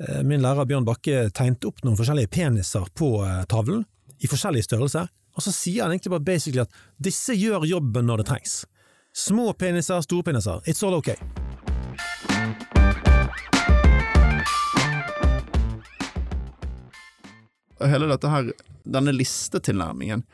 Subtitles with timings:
[0.00, 3.84] eh, min lærer Bjørn Bakke tegnet opp noen forskjellige peniser på eh, tavlen,
[4.18, 8.22] i forskjellige størrelser, og så sier han egentlig bare basically at disse gjør jobben når
[8.22, 8.56] det trengs.
[9.14, 11.18] Små peniser, store peniser, it's all okay.
[17.86, 18.52] hele dette her,
[18.84, 20.24] denne listetilnærmingen,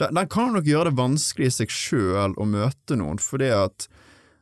[0.00, 3.86] den, den kan nok gjøre det vanskelig i seg sjøl å møte noen, fordi at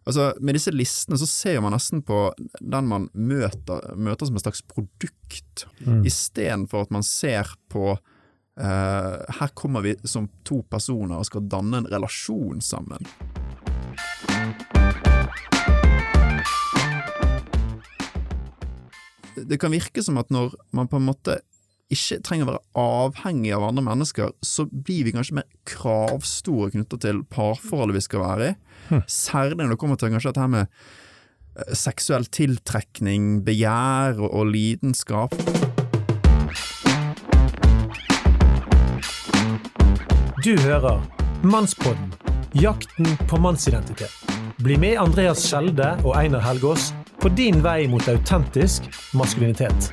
[0.03, 2.25] Altså, Med disse listene så ser man nesten på
[2.59, 6.03] den man møter, møter som et slags produkt, mm.
[6.09, 11.83] istedenfor at man ser på uh, Her kommer vi som to personer og skal danne
[11.83, 13.07] en relasjon sammen.
[19.43, 21.39] Det kan virke som at når man på en måte
[21.95, 27.05] ikke trenger å være avhengig av andre mennesker, så blir vi kanskje mer kravstore knyttet
[27.05, 28.57] til parforholdet vi skal være i.
[28.91, 29.05] Hm.
[29.07, 35.37] Særlig når det kommer til kanskje dette med eh, seksuell tiltrekning, begjær og, og lidenskap.
[40.43, 40.99] Du hører
[41.47, 42.11] Mannspodden
[42.53, 44.11] jakten på mannsidentitet.
[44.57, 49.93] Bli med Andreas Skjelde og Einar Helgaas på din vei mot autentisk maskulinitet.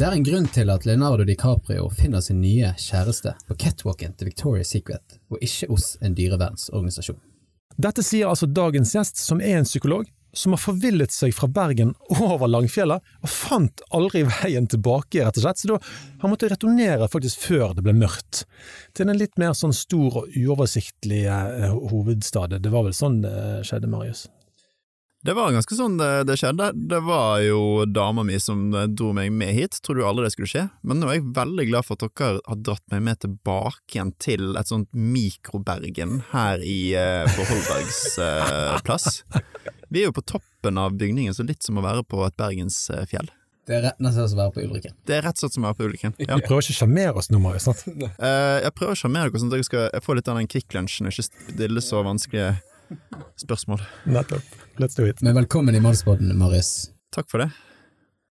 [0.00, 4.30] Det er en grunn til at Leonardo DiCaprio finner sin nye kjæreste på catwalken til
[4.30, 7.18] Victoria's Secret, og ikke hos en dyrevernsorganisasjon.
[7.76, 11.92] Dette sier altså dagens gjest, som er en psykolog, som har forvillet seg fra Bergen
[12.16, 15.60] over Langfjellet, og fant aldri veien tilbake, rett og slett.
[15.60, 15.78] Så da
[16.24, 18.46] han måtte returnere faktisk før det ble mørkt,
[18.96, 22.56] til en litt mer sånn stor og uoversiktlig eh, hovedstad.
[22.56, 24.30] Det var vel sånn det skjedde, Marius?
[25.20, 26.70] Det var ganske sånn det, det, skjedde.
[26.88, 30.48] Det var jo dama mi som dro meg med hit, trodde jo aldri det skulle
[30.48, 33.98] skje, men nå er jeg veldig glad for at dere har dratt meg med tilbake
[33.98, 39.20] igjen til et sånt mikrobergen her i, eh, på Holbergs eh, plass.
[39.92, 43.28] Vi er jo på toppen av bygningen, så litt som å være på et bergensfjell.
[43.68, 44.96] Det er rett nesten som å være på Ulriken.
[45.06, 46.16] Det er rett og slett som å være på Ulriken.
[46.16, 46.40] Ja.
[46.40, 47.68] Du prøver ikke å sjarmere oss nå, Marius?
[47.68, 50.74] Uh, jeg prøver å sjarmere dere sånn at dere skal få litt av den Kvikk
[50.74, 52.54] Lunsjen og ikke stille så vanskelige
[53.40, 53.82] spørsmål.
[54.04, 54.42] Nettopp.
[54.76, 55.22] Let's do it.
[55.22, 56.90] Men velkommen i Mannsbåten, Marius.
[57.14, 57.50] Takk for det.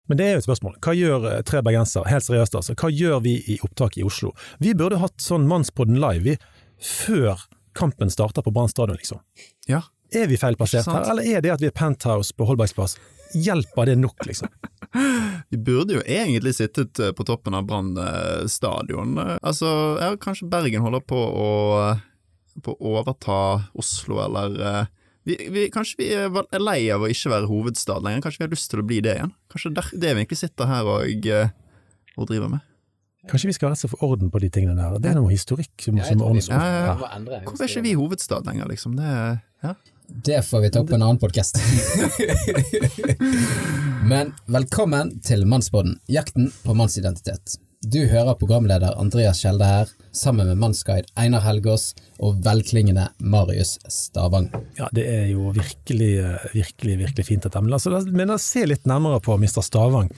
[0.10, 0.80] Men det er jo et spørsmål.
[0.82, 4.34] Hva gjør eh, tre bergensere, helt seriøst altså, hva gjør vi i opptak i Oslo?
[4.58, 6.36] Vi burde hatt sånn Mannspodden live vi,
[6.82, 7.46] før
[7.78, 9.22] kampen starter på Brann stadion, liksom.
[9.70, 9.84] Ja.
[10.10, 12.98] Er vi feilplassert her, eller er det at vi er penthouse på Holbergs plass?
[13.38, 14.50] Hjelper det nok, liksom?
[15.54, 17.92] Vi burde jo egentlig sittet eh, på toppen av Brann
[18.50, 19.14] stadion.
[19.22, 19.70] Altså,
[20.02, 21.50] ja, kanskje Bergen holder på å
[22.64, 23.40] på å overta
[23.80, 24.96] Oslo, eller uh,
[25.28, 28.56] vi, vi, Kanskje vi er lei av å ikke være hovedstad lenger, kanskje vi har
[28.56, 29.36] lyst til å bli det igjen?
[29.52, 32.66] Kanskje det er det vi egentlig sitter her og, uh, og driver med?
[33.30, 34.98] Kanskje vi skal rett og slett få orden på de tingene der.
[35.04, 36.56] Det er noe historikk som, som ordnes opp.
[36.56, 37.40] Ja, ja.
[37.44, 38.96] Hvorfor er ikke vi hovedstad lenger, liksom?
[38.98, 39.14] Det,
[39.66, 39.74] ja.
[40.30, 41.60] det får vi ta opp på en annen podkast.
[44.12, 47.60] Men velkommen til Mannsbåten, jakten på mannsidentitet.
[47.80, 54.50] Du hører programleder Andreas Skjelde her, sammen med mannsguide Einar Helgaas og velklingende Marius Stavang.
[54.76, 56.10] Ja, det er jo virkelig,
[56.52, 57.62] virkelig virkelig fint dette.
[57.64, 59.62] Altså, men la oss se litt nærmere på Mr.
[59.64, 60.12] Stavang,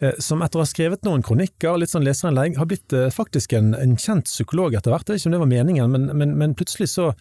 [0.00, 3.06] eh, som etter å ha skrevet noen kronikker, og litt sånn leserinnlegg, har blitt eh,
[3.14, 5.06] faktisk en, en, kjent psykolog etter hvert.
[5.06, 7.12] Jeg vet ikke om det var meningen, men, men, men plutselig så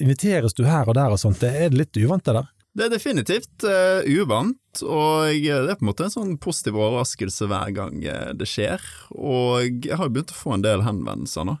[0.00, 1.44] inviteres du her og der og sånt.
[1.44, 2.48] Det Er litt uvant det der?
[2.74, 7.46] Det er definitivt uh, uvant, og det er på en måte en sånn positiv overraskelse
[7.46, 8.82] hver gang eh, det skjer.
[9.14, 11.54] Og jeg har begynt å få en del henvendelser nå.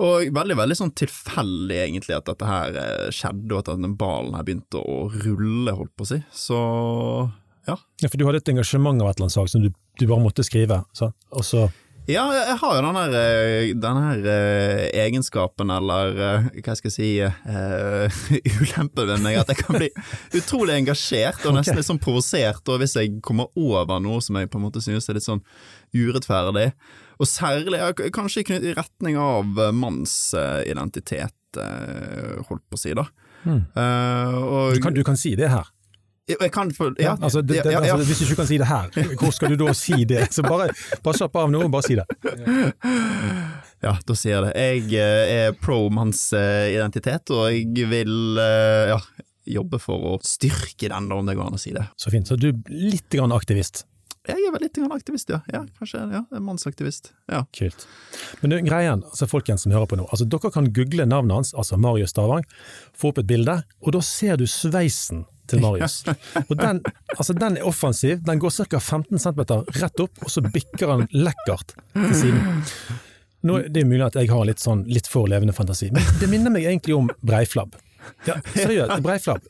[0.00, 4.34] Og veldig veldig sånn tilfeldig egentlig at dette her eh, skjedde, og at denne ballen
[4.34, 6.18] her begynte å rulle, holdt på å si.
[6.34, 6.58] Så
[7.68, 7.76] ja.
[8.00, 10.24] Ja, For du hadde et engasjement av et eller annet slag som du, du bare
[10.24, 11.68] måtte skrive, så, og så
[12.10, 17.10] ja, jeg har jo denne, eh, her, uh, egenskapen, eller uh, hva skal jeg si,
[17.22, 18.20] uh,
[18.60, 19.90] ulempen ved meg, at jeg kan bli
[20.38, 24.50] utrolig engasjert og nesten litt sånn provosert og hvis jeg kommer over noe som jeg
[24.50, 25.42] på en måte synes er litt sånn
[25.96, 26.70] urettferdig.
[27.20, 27.82] Og særlig
[28.16, 33.04] kanskje i retning av mannsidentitet, holdt på å si, da.
[33.44, 33.60] Mm.
[33.74, 35.68] Og, du, kan, du kan si det her?
[36.30, 38.90] Jeg kan for, ja, altså, det, det, altså, hvis du ikke kan si det her,
[39.20, 40.28] hvor skal du da si det?
[40.34, 40.70] Så bare,
[41.04, 42.06] bare slapp av nå bare si det.
[43.80, 44.50] Ja, da sier jeg det.
[44.60, 48.98] Jeg eh, er pro manns eh, identitet, og jeg vil eh, ja,
[49.56, 51.86] jobbe for å styrke den, om det går an å si det.
[51.96, 52.28] Så fint.
[52.28, 53.86] Så du er litt grann aktivist?
[54.28, 55.40] Jeg er vel litt grann aktivist, ja.
[55.48, 57.14] ja kanskje ja, mannsaktivist.
[57.32, 57.46] Ja.
[57.56, 57.86] Kult.
[58.42, 61.54] Men du, greien, altså folkens som hører på nå, altså dere kan google navnet hans,
[61.56, 62.44] altså Marius Stavang,
[62.92, 66.00] få opp et bilde, og da ser du sveisen til Marius.
[66.46, 66.80] Og den,
[67.16, 68.80] altså den er offensiv, den går ca.
[68.80, 69.44] 15 cm
[69.80, 72.64] rett opp, og så bikker han lekkert til siden.
[73.46, 76.28] Nå, det er mulig at jeg har litt sånn litt for levende fantasi, men det
[76.28, 77.78] minner meg egentlig om breiflabb.
[78.26, 79.44] Ja, seriøst, breiflabb.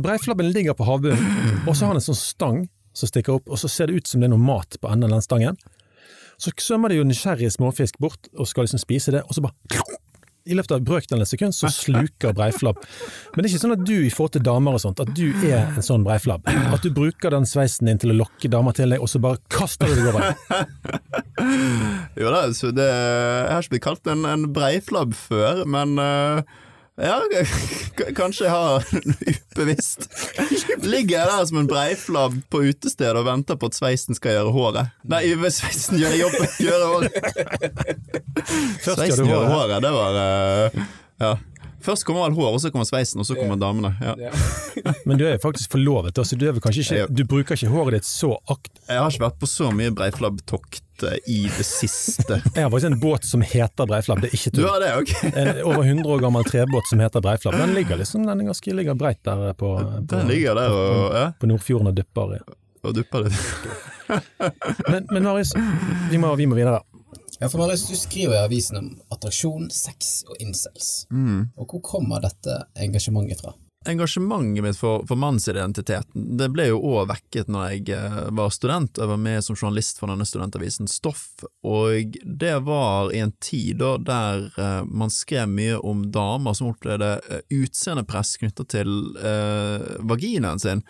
[0.00, 2.60] Breiflabben ligger på havbunnen, og så har han en sånn stang
[2.94, 5.10] som stikker opp, og så ser det ut som det er noe mat på enden
[5.10, 5.58] av den stangen.
[6.40, 9.54] Så svømmer det jo nysgjerrige småfisk bort og skal liksom spise det, og så bare
[10.44, 12.80] i løpet av brøkdelen av et sekund så sluker breiflabb.
[13.32, 15.26] Men det er ikke sånn at du i forhold til damer og sånt, at du
[15.48, 16.44] er en sånn breiflabb.
[16.46, 19.40] At du bruker den sveisen din til å lokke damer til deg, og så bare
[19.52, 20.32] kaster du deg over.
[22.20, 26.60] Jo da, så det, jeg har ikke blitt kalt en, en breiflabb før, men eh,
[27.00, 27.16] ja,
[28.14, 28.84] kanskje jeg har
[29.54, 30.04] ubevisst
[30.84, 34.52] Ligger jeg der som en breiflabb på utestedet og venter på at sveisen skal gjøre
[34.54, 34.92] håret?
[35.10, 35.24] Nei,
[35.56, 37.18] sveisen gjør jobben, gjøre håret.
[38.84, 39.56] Først Sveisen gjør håret.
[39.56, 40.86] håret, det var eh,
[41.24, 41.32] Ja.
[41.84, 43.90] Først kommer vel hår, og så kommer sveisen, og så kommer damene.
[44.00, 44.30] Ja.
[45.08, 47.98] Men du er jo faktisk forlovet, så du, er vel ikke, du bruker ikke håret
[47.98, 48.72] ditt så akt...
[48.88, 52.40] Jeg har ikke vært på så mye breiflabbtokt eh, i det siste.
[52.56, 54.70] Jeg har faktisk en båt som heter breiflabb, det er ikke Du tull.
[54.70, 55.14] har det, ok?
[55.44, 57.60] En over 100 år gammel trebåt som heter breiflabb.
[57.60, 61.18] Den ligger liksom, den er ganske ligger breit der på, på, Den ligger der og,
[61.18, 62.38] ja, på Nordfjorden og dupper.
[62.38, 62.42] i.
[62.84, 63.44] og dupper litt.
[64.88, 65.54] Men, men Marius,
[66.10, 66.80] vi må, vi må videre.
[67.40, 71.06] Ja, for Marius, du skriver i avisen om attraksjon, sex og incels.
[71.58, 73.54] Og hvor kommer dette engasjementet fra?
[73.86, 78.96] Engasjementet mitt for, for mannsidentiteten det ble jo òg vekket når jeg eh, var student.
[78.96, 81.26] Jeg var med som journalist for denne studentavisen Stoff,
[81.60, 86.70] og det var i en tid da der eh, man skrev mye om damer som
[86.72, 90.80] opplevde eh, utseendepress knytta til eh, vaginaen sin.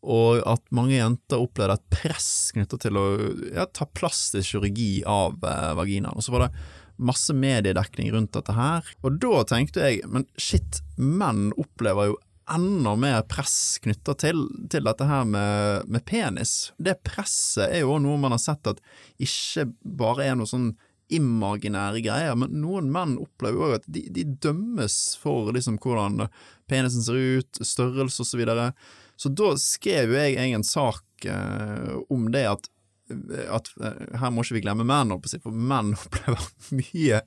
[0.00, 3.06] Og at mange jenter opplevde et press knytta til å
[3.52, 6.16] ja, ta plastisk kirurgi av eh, vaginaen.
[6.16, 6.54] Og så var det
[7.00, 8.86] masse mediedekning rundt dette her.
[9.04, 12.18] Og da tenkte jeg, men shit, menn opplever jo
[12.50, 16.72] enda mer press knytta til, til dette her med, med penis.
[16.78, 18.80] Det presset er jo noe man har sett at
[19.22, 20.72] ikke bare er noe sånn
[21.10, 26.28] imaginære greier, men noen menn opplever jo at de, de dømmes for liksom hvordan
[26.70, 28.68] penisen ser ut, størrelse og så videre.
[29.20, 32.70] Så da skrev jo jeg, en sak eh, om det at
[33.50, 35.12] at eh, her må ikke vi glemme menn,
[35.42, 37.20] for menn opplever mye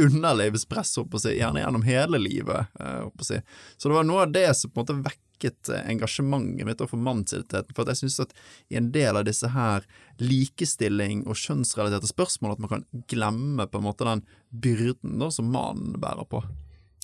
[0.00, 2.72] underlivspress, gjerne gjennom hele livet.
[2.80, 3.44] eh.
[3.76, 7.00] Så det var noe av det som på en måte vekket eh, engasjementet mitt for
[7.00, 8.36] mannsidentiteten, for jeg synes at
[8.68, 9.86] i en del av disse her
[10.20, 15.50] likestilling og kjønnsrelaterte spørsmål, at man kan glemme på en måte den byrden da, som
[15.54, 16.44] mannen bærer på.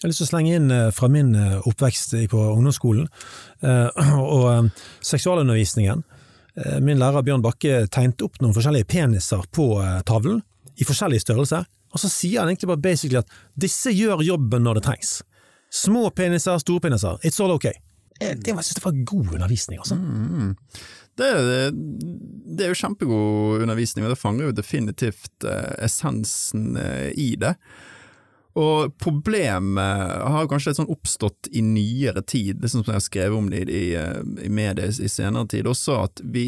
[0.01, 3.05] Jeg har lyst til å slenge inn eh, fra min eh, oppvekst på ungdomsskolen,
[3.61, 3.99] eh,
[4.37, 4.71] og
[5.05, 6.01] seksualundervisningen.
[6.57, 9.67] Eh, Min lærer Bjørn Bakke tegnet opp noen forskjellige peniser på
[10.09, 10.41] tavlen,
[10.81, 11.61] i forskjellig størrelse,
[11.93, 13.29] og så sier han egentlig bare basically at
[13.61, 15.11] disse gjør jobben når det trengs.
[15.69, 17.77] Små peniser, store peniser, it's all okay.
[18.23, 20.01] Eh, Det var, jeg synes det var god undervisning, altså.
[21.21, 21.29] Det,
[22.57, 25.45] det er jo kjempegod undervisning, og det fanger jo definitivt
[25.85, 26.79] essensen
[27.21, 27.53] i det.
[28.59, 33.51] Og problemet har kanskje sånn oppstått i nyere tid, det som jeg har skrevet om
[33.53, 36.47] det i, i, i media i senere tid, også at vi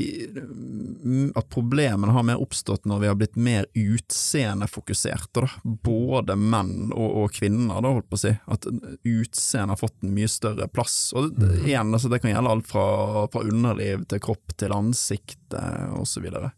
[1.38, 5.50] at problemene har mer oppstått når vi har blitt mer utseendefokuserte, da.
[5.62, 8.34] Både menn og, og kvinner, da, holdt på å si.
[8.50, 10.96] At utseendet har fått en mye større plass.
[11.16, 12.87] Og det, igjen, altså, det kan gjelde alt fra,
[13.32, 16.52] fra underliv til kropp til ansikt eh, så videre.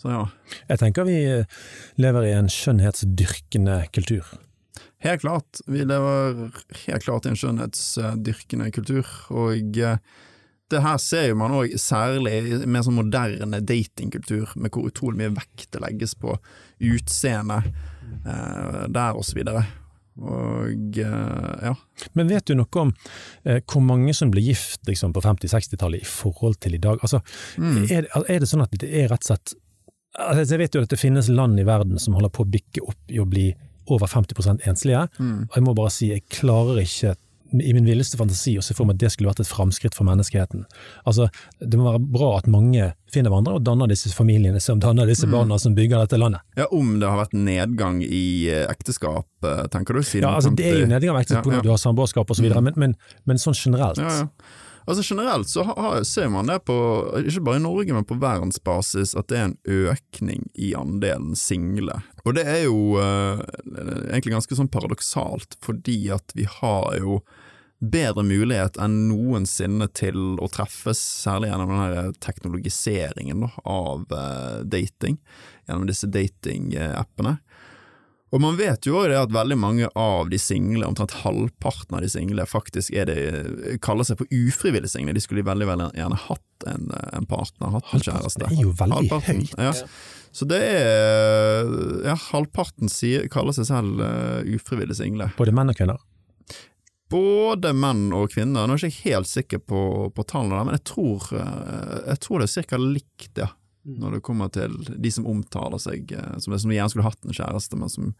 [0.00, 0.22] Så ja.
[0.70, 1.18] Jeg tenker vi
[2.00, 4.24] lever i en skjønnhetsdyrkende kultur.
[5.04, 5.60] Helt klart.
[5.66, 6.50] Vi lever
[6.86, 10.00] helt klart i en skjønnhetsdyrkende kultur, og eh,
[10.70, 15.34] det her ser man òg særlig i mer sånn moderne datingkultur, med hvor utrolig mye
[15.38, 16.36] vekt det legges på
[16.90, 19.64] utseende eh, der, og så videre.
[20.20, 21.74] Og eh, ja.
[22.12, 22.92] Men vet du noe om
[23.48, 27.00] eh, hvor mange som ble gift liksom, på 50-60-tallet i forhold til i dag?
[27.00, 27.22] Altså,
[27.88, 29.56] er, er det sånn at det er rett og slett
[30.28, 32.84] altså, Jeg vet jo at det finnes land i verden som holder på å bikke
[32.86, 33.48] opp i å bli
[33.90, 37.16] over 50 enslige, og jeg må bare si jeg klarer ikke
[37.50, 40.06] i min villeste fantasi å se for meg at det skulle vært et framskritt for
[40.06, 40.60] menneskeheten.
[41.02, 41.26] Altså,
[41.58, 45.26] Det må være bra at mange finner hverandre og danner disse familiene som danner disse
[45.26, 46.40] barna som bygger dette landet.
[46.56, 50.00] ja, om det har vært nedgang i eh, ekteskap, eh, tenker du?
[50.20, 51.56] Ja, altså Det er jo nedgang i ekteskap Ja, pga.
[51.56, 51.62] ja.
[51.62, 52.94] du har samboerskap osv., men, men,
[53.26, 54.28] men sånn generelt Ja, ja.
[54.90, 56.76] Altså Generelt så har, ser man det på,
[57.22, 59.58] ikke bare i Norge, men på verdensbasis, at det er en
[59.92, 62.00] økning i andelen single.
[62.24, 63.44] Og det er jo eh,
[64.10, 67.20] egentlig ganske sånn paradoksalt, fordi at vi har jo
[67.80, 75.20] bedre mulighet enn noensinne til å treffes, særlig gjennom den teknologiseringen da, av eh, dating,
[75.68, 77.38] gjennom disse datingappene.
[78.30, 82.04] Og man vet jo også det at veldig mange av de single, omtrent halvparten av
[82.04, 83.16] de single, faktisk det,
[83.82, 85.16] kaller seg for ufrivillig single.
[85.16, 88.44] De skulle veldig veldig gjerne hatt en, en partner, hatt en kjæreste.
[88.46, 89.56] Det er jo veldig Halvparten, høyt.
[89.58, 89.74] Ja.
[90.30, 91.72] Så det er
[92.06, 95.32] Ja, halvparten sier, kaller seg selv uh, ufrivillig single.
[95.40, 95.98] Både menn og kvinner.
[97.10, 98.68] Både menn og kvinner.
[98.70, 99.80] Nå er jeg ikke helt sikker på,
[100.14, 102.78] på tallene, men jeg tror, eh, jeg tror det er ca.
[102.78, 103.48] likt, ja.
[103.98, 107.36] Når det kommer til de som omtaler seg eh, som, som gjerne skulle hatt en
[107.36, 108.12] kjæreste, men som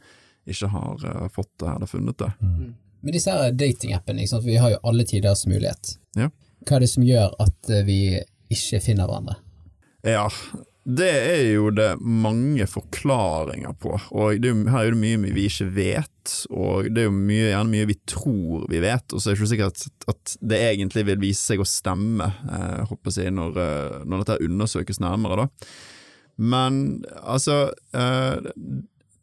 [0.48, 2.30] ikke har eh, fått det eller funnet det.
[3.00, 5.94] Men disse datingappene, vi har jo alle tiders mulighet.
[6.18, 6.28] Ja.
[6.66, 8.00] Hva er det som gjør at eh, vi
[8.52, 9.38] ikke finner hverandre?
[10.04, 10.26] Ja,
[10.96, 15.44] det er jo det mange forklaringer på, og er jo, her er det mye vi
[15.48, 19.30] ikke vet, og det er jo mye, gjerne mye vi tror vi vet, og så
[19.30, 23.18] er det ikke sikkert at, at det egentlig vil vise seg å stemme, eh, håper
[23.22, 25.74] jeg, når, eh, når dette undersøkes nærmere, da.
[26.40, 28.48] Men altså eh,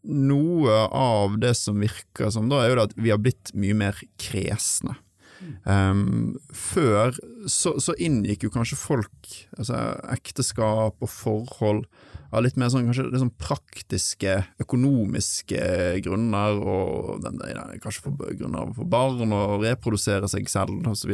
[0.07, 3.97] Noe av det som virker som, da, er jo at vi har blitt mye mer
[4.21, 4.93] kresne.
[5.63, 7.15] Um, før
[7.45, 9.79] så, så inngikk jo kanskje folk altså,
[10.15, 11.85] ekteskap og forhold
[12.35, 15.61] av litt mer sånn, kanskje, sånn praktiske, økonomiske
[16.03, 21.13] grunner, og den, den, kanskje for grunner for barn og reprodusere seg selv osv.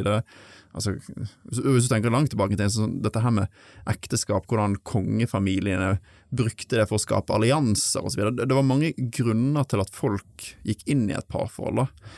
[0.74, 3.62] Altså, hvis du tenker langt tilbake til sånn, dette her med
[3.94, 5.96] ekteskap, hvordan kongefamiliene
[6.34, 8.25] brukte det for å skape allianser osv.
[8.32, 11.84] Det, det var mange grunner til at folk gikk inn i et parforhold.
[11.84, 12.13] da.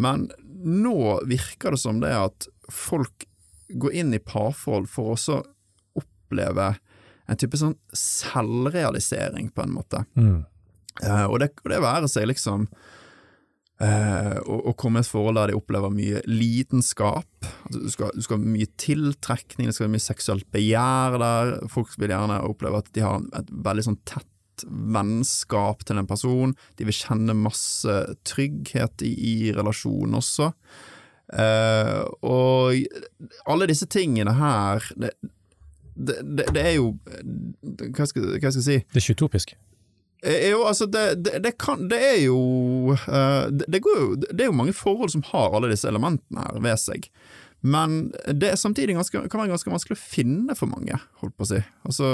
[0.00, 0.30] Men
[0.64, 3.26] nå virker det som det at folk
[3.70, 5.40] går inn i parforhold for å
[6.00, 6.72] oppleve
[7.30, 10.02] en type sånn selvrealisering, på en måte.
[10.18, 10.40] Mm.
[11.04, 12.66] Uh, og, det, og det være seg liksom
[13.80, 17.30] eh, å, å komme i et forhold der de opplever mye lidenskap.
[17.68, 21.54] Altså, du, skal, du skal ha mye tiltrekning, det skal være mye seksuelt begjær der.
[21.72, 24.28] Folk vil gjerne oppleve at de har et veldig sånn tett
[24.68, 26.54] vennskap til en person.
[26.78, 27.96] De vil kjenne masse
[28.28, 30.50] trygghet i, i relasjonen også.
[31.30, 32.74] Eh, og
[33.46, 35.12] alle disse tingene her det,
[35.94, 36.88] det, det, er jo
[37.94, 38.78] hva skal, hva skal jeg si?
[38.82, 39.54] Det er ikke utopisk.
[40.26, 42.40] Eh, Jo, altså det, kan Det er jo
[42.92, 46.48] eh, det, det, går jo det er jo mange forhold som har alle disse elementene
[46.48, 47.06] her ved seg.
[47.60, 51.44] Men det er samtidig ganske, kan være ganske vanskelig å finne for mange, holdt på
[51.44, 51.60] å si.
[51.84, 52.08] Altså,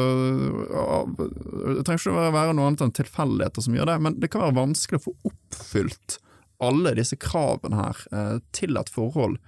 [1.76, 4.42] det trenger ikke å være noe annet enn tilfeldigheter som gjør det, men det kan
[4.42, 6.18] være vanskelig å få oppfylt
[6.66, 9.38] alle disse kravene her eh, til et forhold.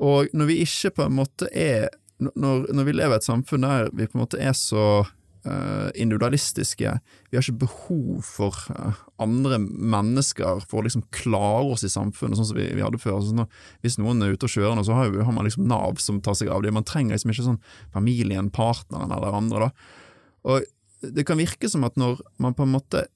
[0.00, 3.64] Og når vi ikke på en måte er når, når vi lever i et samfunn
[3.64, 5.06] der vi på en måte er så
[5.96, 6.92] individualistiske,
[7.30, 12.38] vi har ikke behov for eh, andre mennesker for å liksom klare oss i samfunnet,
[12.38, 13.20] sånn som vi, vi hadde før.
[13.24, 13.46] Sånn
[13.84, 16.52] hvis noen er ute og kjører, så har, har man liksom Nav som tar seg
[16.52, 16.74] av det.
[16.74, 17.62] Man trenger liksom ikke sånn
[17.94, 19.68] familien, partneren eller andre.
[19.68, 19.72] da.
[20.50, 20.68] Og
[21.00, 23.06] det kan virke som at når man på en måte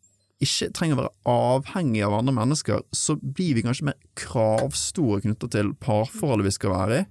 [0.45, 5.55] ikke trenger å være avhengig av andre mennesker, så blir vi kanskje mer kravstore knyttet
[5.55, 7.05] til parforholdet vi skal være i.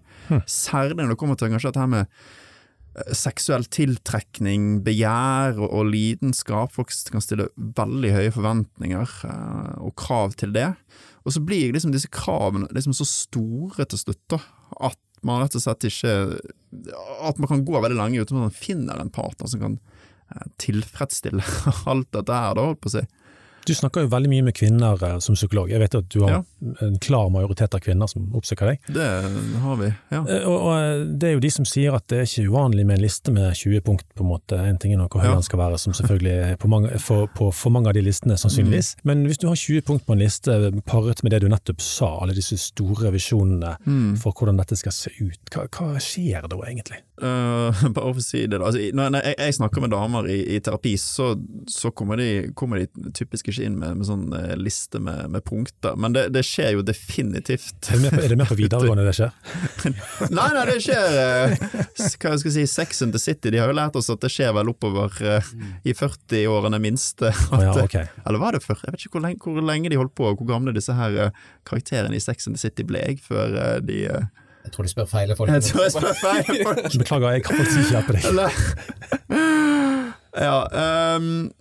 [0.50, 2.42] Særlig når det kommer til kanskje dette her med eh,
[3.18, 6.74] seksuell tiltrekning, begjær og, lidenskap.
[6.76, 10.70] Folk kan stille veldig høye forventninger eh, og krav til det.
[11.24, 15.64] Og så blir liksom disse kravene liksom så store til slutt at man rett og
[15.64, 16.14] slett ikke
[17.24, 19.78] At man kan gå veldig lenge uten at man finner en partner som kan
[20.36, 21.44] eh, tilfredsstille
[21.92, 23.06] alt dette her, da, holdt på å si.
[23.66, 25.70] Du snakker jo veldig mye med kvinner eh, som psykolog.
[25.72, 26.40] Jeg vet at du har Ja.
[26.82, 28.80] en klar majoritet av kvinner som oppsøker deg.
[28.96, 29.08] Det
[29.64, 30.22] har vi, ja.
[30.28, 32.86] Eh, Og, og eh, det er jo de som sier at det er ikke uvanlig
[32.86, 34.60] med en liste med 20 punkt, på en måte.
[34.60, 37.28] En ting er nå hvor høy den skal være, som selvfølgelig er på mange, for,
[37.38, 38.96] på for mange av de listene, sannsynligvis.
[39.00, 39.08] Mm.
[39.12, 40.58] Men hvis du har 20 punkt på en liste,
[40.90, 44.16] paret med det du nettopp sa, alle disse store visjonene Mm.
[44.20, 47.00] for hvordan dette skal se ut, hva, hva skjer da egentlig?
[47.22, 48.66] Uh, bare for å si det, da.
[48.68, 51.34] Altså, når jeg, snakker med damer i, i terapi, så,
[51.70, 52.88] så kommer, de, kommer de
[53.54, 56.86] ikke inn med, med sånn eh, liste med, med punkter, men det, det skjer jo
[56.86, 57.78] definitivt.
[57.94, 59.32] Er det mer på, er videregående det skjer?
[60.38, 63.72] Nei, nei, det skjer hva jeg skal jeg si, Sex and the City, de har
[63.72, 65.50] jo lært oss at det skjer vel oppover eh,
[65.88, 67.32] i 40-årene minste.
[67.52, 68.08] oh, ja, okay.
[68.08, 68.24] ok.
[68.28, 68.80] Eller var det før?
[68.84, 71.20] Jeg vet ikke hvor lenge, hvor lenge de holdt på, og hvor gamle disse her
[71.28, 74.32] eh, karakterene i Sex and the City ble jeg, før eh, de eh,
[74.64, 75.52] Jeg tror de spør feil folk.
[75.58, 76.86] Jeg tror jeg spør feil folk.
[77.04, 78.24] Beklager, jeg kan faktisk ikke hjelpe deg.
[80.34, 81.52] Ja, ehm,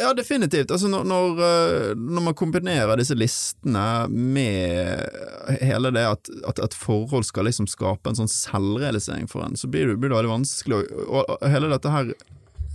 [0.00, 0.70] ja definitivt.
[0.74, 6.74] Altså når, når, eh, når man kombinerer disse listene med hele det at, at et
[6.74, 10.32] forhold skal liksom skape en sånn selvrealisering for en, så blir det, blir det veldig
[10.34, 10.82] vanskelig.
[11.06, 12.10] Og, og hele dette her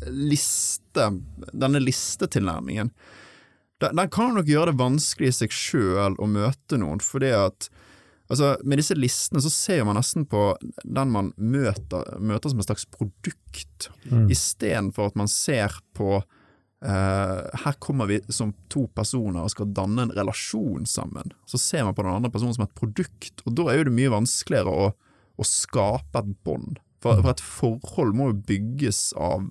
[0.07, 1.09] liste,
[1.53, 2.91] denne listetilnærmingen,
[3.81, 7.69] den, den kan nok gjøre det vanskelig i seg sjøl å møte noen, fordi at
[8.27, 10.49] Altså, Med disse listene så ser man nesten på
[10.83, 14.25] den man møter, møter som et slags produkt, Mm.
[14.31, 16.17] istedenfor at man ser på
[16.85, 21.33] eh, her kommer vi som to personer og skal danne en relasjon sammen.
[21.49, 23.97] Så ser man på den andre personen som et produkt, og da er jo det
[23.97, 24.91] mye vanskeligere å,
[25.37, 26.81] å skape et bånd.
[27.03, 29.43] For, for et forhold må jo bygges av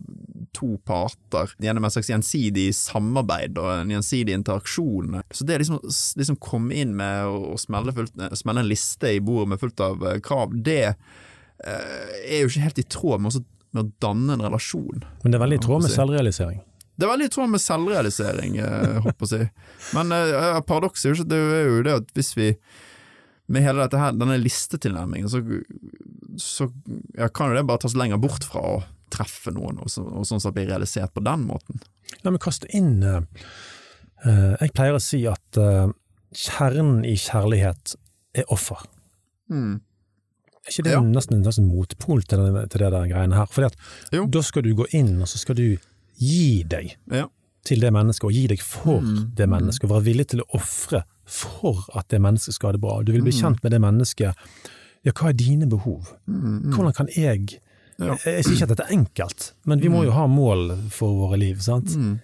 [0.56, 5.20] to parter gjennom et slags gjensidig samarbeid og en gjensidig interaksjon.
[5.30, 5.78] Så det liksom,
[6.18, 10.06] liksom komme inn med å smelle, fullt, smelle en liste i bordet med fullt av
[10.10, 13.44] eh, krav, det uh, er jo ikke helt i tråd med, også,
[13.76, 15.06] med å danne en relasjon.
[15.22, 16.64] Men det er veldig i tråd med selvrealisering.
[16.96, 19.94] Det er veldig i tråd med selvrealisering, eh, håper jeg å si.
[19.96, 22.50] Men eh, paradokset er er jo det at hvis vi
[23.48, 25.38] med hele dette her, denne listetilnærmingen, så,
[26.40, 26.66] så
[27.14, 28.78] ja, kan jo det bare tas lenger bort fra å
[29.14, 31.78] treffe noen, og, så, og sånn sett bli realisert på den måten.
[32.24, 33.20] La meg kaste inn eh,
[34.26, 35.92] eh, Jeg pleier å si at eh,
[36.34, 37.94] kjernen i kjærlighet
[38.36, 38.82] er offer.
[39.52, 39.76] Mm.
[40.66, 41.00] Er ikke det Ja.
[41.06, 43.46] nesten en motpol til, til det der greiene her?
[43.46, 43.76] Fordi at
[44.12, 44.26] Jo.
[44.26, 45.78] da skal du gå inn, og så skal du
[46.18, 47.26] gi deg Ja.
[47.64, 49.34] til det mennesket, og gi deg for Mm.
[49.34, 52.80] det mennesket, og være villig til å ofre for at det mennesket skal ha det
[52.80, 53.02] bra.
[53.02, 53.40] Du vil bli Mm.
[53.42, 54.34] kjent med det mennesket.
[55.04, 56.12] Ja, hva er dine behov?
[56.28, 57.60] Hvordan kan jeg
[57.98, 58.14] Ja.
[58.26, 61.38] Jeg sier ikke at dette er enkelt, men vi må jo ha mål for våre
[61.38, 61.60] liv.
[61.62, 61.86] sant?
[61.96, 62.20] Mm.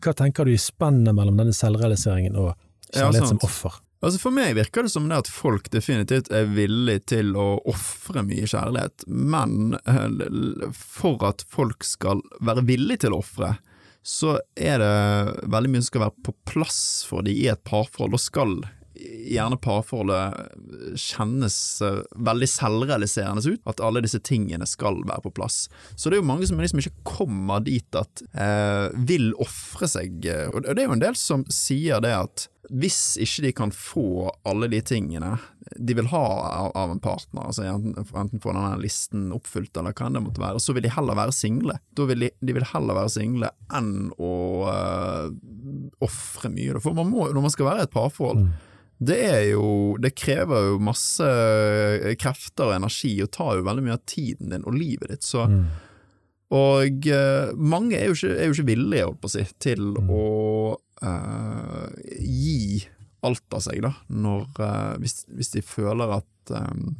[0.00, 2.56] Hva tenker du i spennet mellom denne selvrealiseringen og
[2.92, 3.70] Ja, som offer?
[4.04, 8.24] Altså For meg virker det som det at folk definitivt er villig til å ofre
[8.26, 13.54] mye kjærlighet, men eh, for at folk skal være villige til å ofre,
[14.04, 18.12] så er det veldig mye som skal være på plass for de i et parforhold.
[18.12, 18.58] Da skal
[18.94, 25.64] gjerne parforholdet kjennes eh, veldig selvrealiserende ut, at alle disse tingene skal være på plass.
[25.96, 30.24] Så det er jo mange som liksom ikke kommer dit at eh, vil ofre seg,
[30.30, 33.72] eh, og det er jo en del som sier det at hvis ikke de kan
[33.76, 35.34] få alle de tingene
[35.76, 36.22] de vil ha
[36.74, 40.60] av, en partner, altså enten, få denne listen oppfylt eller hva enn det måtte være,
[40.62, 41.76] så vil de heller være single.
[41.96, 44.34] Da vil de, de vil heller være single enn å
[44.68, 46.80] uh, ofre mye.
[46.84, 48.46] For man må, når man skal være i et parforhold,
[48.98, 51.26] det er jo Det krever jo masse
[52.20, 55.26] krefter og energi, og tar jo veldig mye av tiden din og livet ditt.
[55.26, 55.66] Så Mm.
[56.54, 59.96] og eh, mange er jo ikke, er jo ikke villige, holdt på å si, til
[59.98, 60.26] å
[61.02, 61.88] uh,
[62.20, 62.84] gi
[63.24, 66.96] alt av seg, da, når, uh, hvis, hvis de føler at um,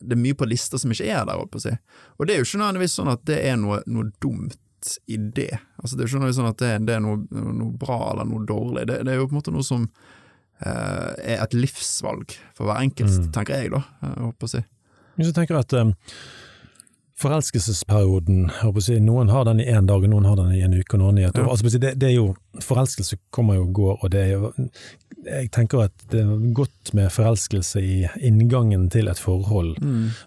[0.00, 1.74] det er mye på lista som ikke er der, holdt på å si.
[2.18, 5.52] Og det er jo ikke nødvendigvis sånn at det er noe, noe dumt i det.
[5.78, 8.28] Altså, det er jo ikke nødvendigvis sånn at det, det er noe, noe bra eller
[8.28, 8.86] noe dårlig.
[8.88, 10.21] Det, det er jo på en måte noe som eh,
[10.66, 13.82] er et livsvalg for hver enkelt, tenker jeg, da.
[14.04, 14.62] Jeg håper å si.
[15.18, 15.92] Hvis du tenker at um,
[17.22, 18.50] forelskelsesperioden,
[18.82, 21.02] si, noen har den i én dag, og noen har den i en uke, og
[21.04, 21.46] noen i et år.
[21.46, 21.54] Ja.
[21.54, 22.28] Altså, det, det er jo,
[22.64, 24.52] forelskelse kommer jo og går, og det er jo
[25.22, 29.76] Jeg tenker at det er godt med forelskelse i inngangen til et forhold,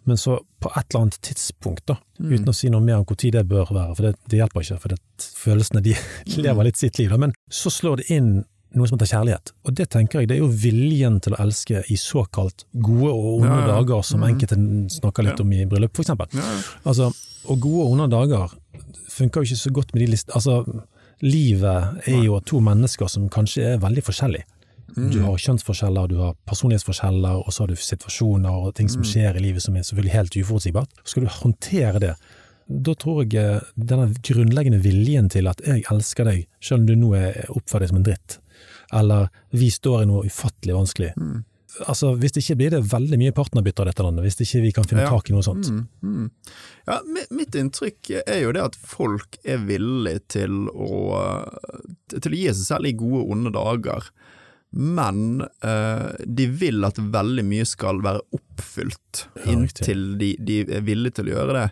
[0.07, 3.19] men så på et eller annet tidspunkt, da, uten å si noe mer om hvor
[3.19, 5.97] tid det bør være, for det, det hjelper ikke, for det, følelsene de
[6.45, 8.45] lever litt sitt liv, da, men så slår det inn
[8.75, 9.51] noe som heter kjærlighet.
[9.65, 13.29] Og det tenker jeg, det er jo viljen til å elske i såkalt gode og
[13.41, 13.67] onde Ja, ja.
[13.77, 14.57] dager, som enkelte
[14.91, 15.43] snakker litt Ja.
[15.45, 16.15] om i bryllup, for ja.
[16.85, 17.11] Altså,
[17.47, 18.51] og gode og onde dager
[19.09, 20.35] funker jo ikke så godt med de listene.
[20.35, 20.83] Altså,
[21.21, 24.43] livet er jo to mennesker som kanskje er veldig forskjellige.
[24.95, 29.35] Du har kjønnsforskjeller, du har personlighetsforskjeller, og så har du situasjoner og ting som skjer
[29.35, 30.89] i livet som er selvfølgelig helt uforutsigbart.
[31.03, 32.13] Skal du håndtere det,
[32.69, 36.95] da tror jeg eh, denne grunnleggende viljen til at jeg elsker deg, selv om du
[36.95, 38.37] nå er oppfører deg som en dritt,
[38.93, 41.11] eller vi står i noe ufattelig vanskelig.
[41.87, 44.71] Altså, Hvis det ikke blir det veldig mye partnerbytte av dette landet, hvis ikke vi
[44.71, 45.09] kan finne Ja.
[45.11, 45.67] tak i noe sånt.
[45.67, 46.29] Mm, mm.
[46.87, 46.99] Ja,
[47.35, 51.49] mitt inntrykk er jo det at folk er villige til å,
[52.07, 54.07] til å gi seg selv i gode og onde dager,
[54.75, 60.81] men eh, de vil at veldig mye skal være oppfylt Ja, inntil de, de er
[60.87, 61.67] villige til å gjøre det.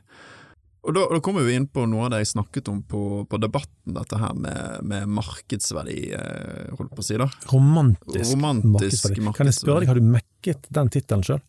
[0.84, 3.38] Og da, da kommer vi inn på noe av det jeg snakket om på, på
[3.40, 7.30] debatten, dette her med, med markedsverdi, eh, holdt på å si da.
[7.54, 9.38] Romantisk, Romantisk markedsverdi.
[9.38, 11.40] Kan jeg spørre deg, har du mekket den tittelen sjøl?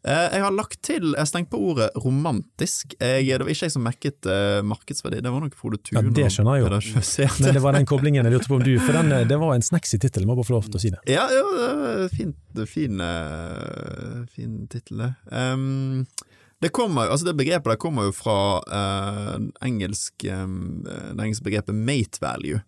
[0.00, 2.94] Eh, Jeg har lagt til, jeg stengte på ordet romantisk.
[2.96, 5.98] Jeg, det var ikke jeg som mekket eh, markedsverdi, det var nok Frode Thun.
[6.00, 7.28] Ja, det skjønner jeg jo.
[7.44, 9.66] Men det var den koblingen jeg lurte på om du For den, det var en
[9.66, 11.04] snacksy tittel, må bare få lov til å si det.
[11.12, 12.32] Ja, ja, fin,
[12.96, 15.12] eh, fin tittel, det.
[15.36, 16.06] Em,
[16.60, 21.76] det kommer, altså det begrepet der kommer jo fra eh, engelsk, em, det engelske begrepet
[21.76, 22.60] mate value.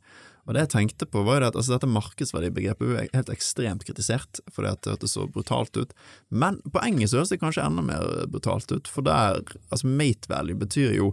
[0.42, 4.72] Og det jeg tenkte på var at altså dette markedsverdibegrepet er helt ekstremt kritisert, fordi
[4.72, 5.92] at det hørtes så brutalt ut.
[6.34, 10.58] Men på engelsk høres det kanskje enda mer brutalt ut, for der, altså mate value
[10.58, 11.12] betyr jo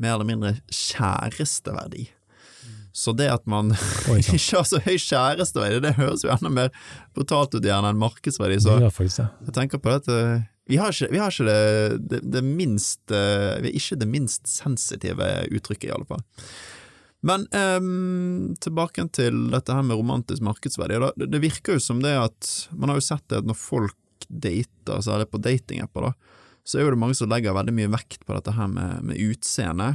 [0.00, 2.06] mer eller mindre kjæresteverdi.
[2.92, 6.72] Så det at man ikke har så høy kjæresteverdi, det høres jo enda mer
[7.16, 8.58] brutalt ut gjerne enn markedsverdi.
[8.64, 8.78] Så
[9.46, 10.16] jeg tenker på dette
[10.70, 14.10] Vi har ikke, vi har ikke det, det, det minst eh, Vi er ikke det
[14.10, 16.26] minst sensitive uttrykket, i alle fall.
[17.26, 20.96] Men um, tilbake til dette her med romantisk markedsverdi.
[21.20, 23.96] Det, det virker jo som det at Man har jo sett det at når folk
[24.30, 28.24] dater, særlig på datingapper, da, så er jo det mange som legger veldig mye vekt
[28.26, 29.94] på dette her med, med utseende.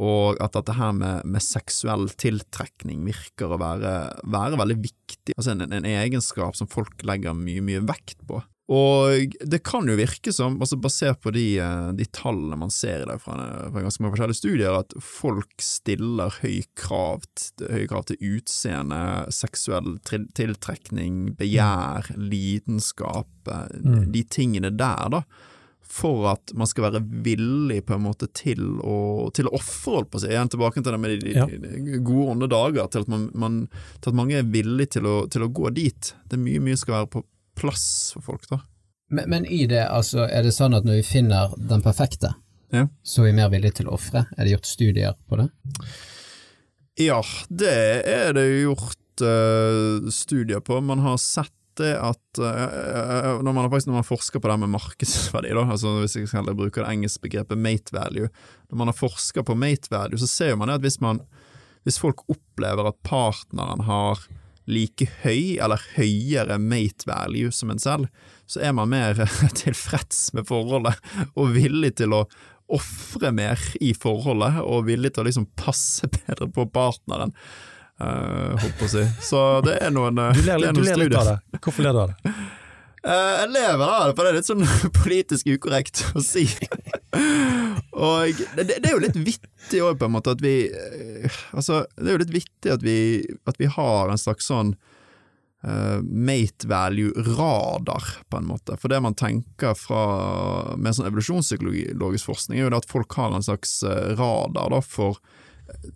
[0.00, 3.94] Og at dette her med, med seksuell tiltrekning virker å være,
[4.32, 5.36] være veldig viktig.
[5.36, 8.40] Altså en, en egenskap som folk legger mye, mye vekt på.
[8.70, 13.02] Og det kan jo virke som, altså basert på de, eh, de tallene man ser
[13.02, 13.34] i det fra,
[13.74, 17.26] fra ganske mange forskjellige studier, at folk stiller høy krav,
[17.66, 19.00] høy krav til utseende,
[19.34, 24.04] seksuell tiltrekning, begjær, lidenskap, eh, mm.
[24.14, 25.24] de tingene der, da
[25.90, 30.10] for at man skal være villig på en måte til å, til å ofre, holdt
[30.12, 30.30] på å si.
[30.30, 31.46] Igjen tilbake til det med de, ja.
[31.50, 33.56] de gode onde dager, til at, man, man,
[33.98, 36.12] til at mange er villige til å, til å, gå dit.
[36.30, 37.24] Det er mye mye skal være på
[37.58, 38.60] plass for folk, da.
[39.10, 42.36] Men, men, i det, altså, er det sånn at når vi finner den perfekte,
[42.70, 42.86] ja.
[43.02, 44.28] så er vi mer villige til å ofre?
[44.36, 45.50] Er det gjort studier på det?
[47.02, 47.18] Ja,
[47.50, 47.74] det
[48.06, 50.78] er det gjort uh, studier på.
[50.86, 54.72] Man har sett det at uh, når, man, faktisk, når man forsker på det med
[54.74, 58.28] markedsverdi, da, altså hvis jeg skal bruke det engelske begrepet mate value
[58.70, 61.22] Når man har forska på mate value, så ser man at hvis, man,
[61.86, 64.26] hvis folk opplever at partneren har
[64.70, 68.06] like høy eller høyere mate value som en selv,
[68.46, 69.18] så er man mer
[69.62, 70.96] tilfreds med forholdet
[71.34, 72.24] og villig til å
[72.70, 77.34] ofre mer i forholdet, og villig til å liksom passe bedre på partneren.
[78.00, 79.02] Uh, holdt på å si.
[79.20, 81.60] Så det er noen, studier du ler, du ler litt av det.
[81.60, 82.34] Hvorfor ler du av det?
[83.00, 84.64] Uh, jeg lever av det, for det er litt sånn
[85.02, 86.46] politisk ukorrekt å si.
[87.92, 90.54] og det, det, er jo litt vittig òg, på en måte, at vi
[91.52, 92.96] Altså, det er jo litt vittig at vi,
[93.48, 94.72] at vi har en slags sånn
[95.68, 98.80] uh, mate value-radar, på en måte.
[98.80, 100.06] For det man tenker fra,
[100.80, 103.76] med sånn evolusjonspsykologisk forskning, er jo at folk har en slags
[104.16, 105.20] radar da, for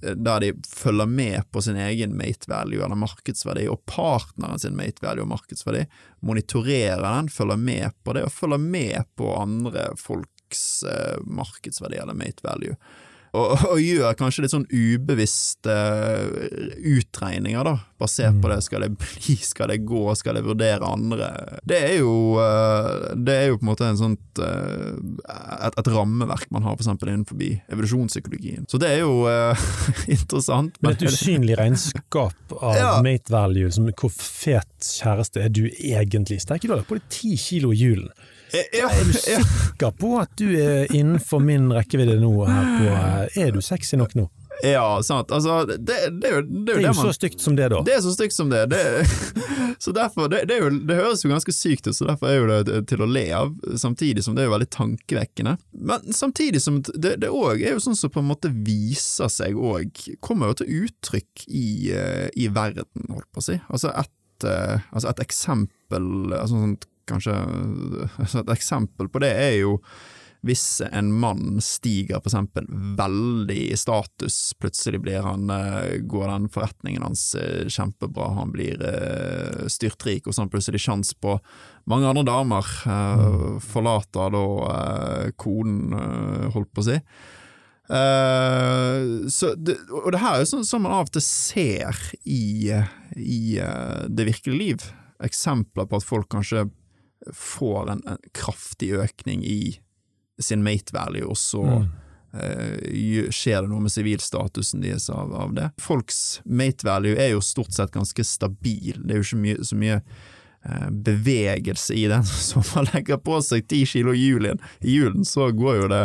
[0.00, 5.04] der de følger med på sin egen mate value eller markedsverdi, og partneren sin mate
[5.04, 5.84] value og markedsverdi,
[6.24, 12.16] monitorerer den, følger med på det, og følger med på andre folks eh, markedsverdi eller
[12.18, 12.78] mate value
[13.34, 15.74] og, og, gjør kanskje litt sånn ubevisste
[16.94, 18.52] utregninger, da, basert på mm.
[18.52, 18.58] det.
[18.66, 21.30] Skal det bli, skal det gå, skal det vurdere andre?
[21.66, 24.92] Det er jo, eh, det er jo på en måte en sånt, eh,
[25.66, 27.42] et, et rammeverk man har for eksempel innenfor
[27.74, 28.68] evolusjonspsykologien.
[28.70, 29.26] Så det er jo
[30.16, 30.78] interessant.
[30.80, 32.92] Men et usynlig regnskap av ja.
[33.04, 36.40] mate value, som hvor fet kjæreste er du egentlig?
[36.44, 38.10] Steike, du har på deg ti kilo i julen.
[38.52, 42.32] Er du sikker på at du er innenfor min rekkevidde nå?
[42.46, 44.28] Her på, er du sexy nok nå?
[44.62, 45.30] Ja, sant.
[45.30, 47.68] Altså, det, det, det, er jo det, er jo det man, så stygt som det,
[47.72, 47.80] da.
[47.84, 48.62] Det er så stygt som det.
[49.82, 52.78] så derfor, det, jo, det, høres jo ganske sykt ut, så derfor er jo det
[52.90, 55.56] til å le av, samtidig som det er jo veldig tankevekkende.
[55.90, 60.04] Men samtidig som det òg er jo sånn som på en måte viser seg òg,
[60.24, 63.58] kommer jo til uttrykk i, eh, i verden, holdt på å si.
[63.68, 67.34] Altså et, eh, altså et eksempel, altså sånt kanskje
[68.24, 69.78] Et eksempel på det er jo
[70.44, 72.66] hvis en mann stiger for eksempel
[72.98, 78.82] veldig i status, plutselig blir han, eh, går den forretningen hans eh, kjempebra, han blir
[78.84, 81.38] eh, styrtrik, og så har han plutselig sjans på
[81.90, 82.68] mange andre damer,
[83.60, 84.44] forlater da
[85.40, 85.92] konen,
[86.54, 86.94] holdt på å si.
[89.36, 92.72] så det, og det her er jo sånn som man av og til ser i,
[93.20, 93.40] i
[94.08, 94.86] det virkelige liv.
[95.28, 96.64] Eksempler på at folk kanskje
[97.32, 99.78] får en, en kraftig økning i
[100.42, 101.88] sin mate value, og så mm.
[102.34, 105.68] uh, skjer det noe med sivilstatusen deres av, av, det.
[105.80, 109.78] Folks mate value er jo stort sett ganske stabil, det er jo ikke mye, så
[109.78, 114.98] mye uh, bevegelse i den, så man legger på seg ti kilo i julen, i
[114.98, 116.04] julen så går jo det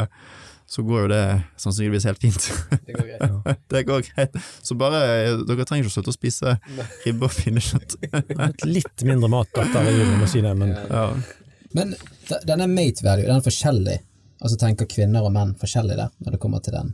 [0.70, 1.24] så går jo det
[1.58, 2.44] sannsynligvis helt fint.
[2.86, 3.22] Det går greit.
[3.22, 3.54] Ja.
[3.74, 4.36] det går greit.
[4.62, 5.00] Så bare,
[5.50, 6.54] dere trenger ikke å slutte å spise
[7.06, 7.96] ribbe og pinnekjøtt.
[8.70, 11.08] Litt mindre mat etter jul, må si det, men ja.
[11.74, 11.96] Men
[12.46, 13.98] denne mate value, den er forskjellig.
[14.40, 16.94] Altså tenker kvinner og menn forskjellig der, når det kommer til den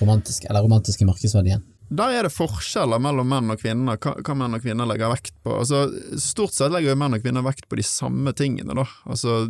[0.00, 1.64] romantiske, eller romantiske markedsverdien?
[1.94, 5.34] Der er det forskjeller mellom menn og kvinner, hva, hva, menn og kvinner legger vekt
[5.44, 5.56] på.
[5.60, 5.86] Altså,
[6.20, 8.86] stort sett legger jo menn og kvinner vekt på de samme tingene, da.
[9.08, 9.44] Altså,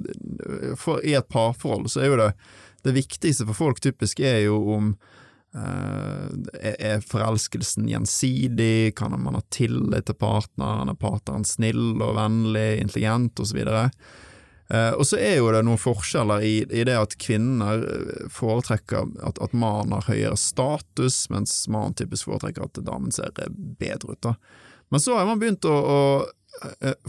[0.80, 2.30] for, I et parforhold så er jo det
[2.84, 4.92] det viktigste for folk typisk er jo om
[5.56, 6.28] uh,
[6.60, 8.94] Er forelskelsen gjensidig?
[8.98, 10.92] Kan man ha tillit til partneren?
[10.92, 13.62] Er partneren snill og vennlig, intelligent osv.?
[14.72, 17.84] Uh, og så er jo det noen forskjeller i, i det at kvinner
[18.32, 23.32] foretrekker at, at mannen har høyere status, mens mannen typisk foretrekker at damen ser
[23.80, 24.22] bedre ut.
[24.24, 24.36] da.
[24.94, 26.32] Men så har man begynt å, å eh,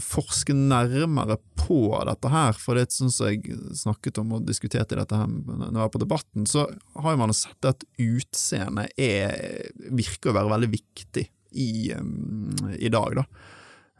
[0.02, 1.78] forske nærmere på
[2.08, 5.68] dette her, for det er sånn som jeg snakket om og diskuterte dette her når
[5.68, 6.66] jeg var på Debatten, så
[7.02, 13.22] har man sett at utseende er, virker å være veldig viktig i, um, i dag,
[13.22, 13.24] da.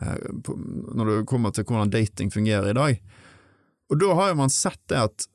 [0.01, 0.29] Eh,
[0.95, 3.01] Når det kommer til hvordan dating fungerer i dag.
[3.89, 5.29] Og da har man sett det at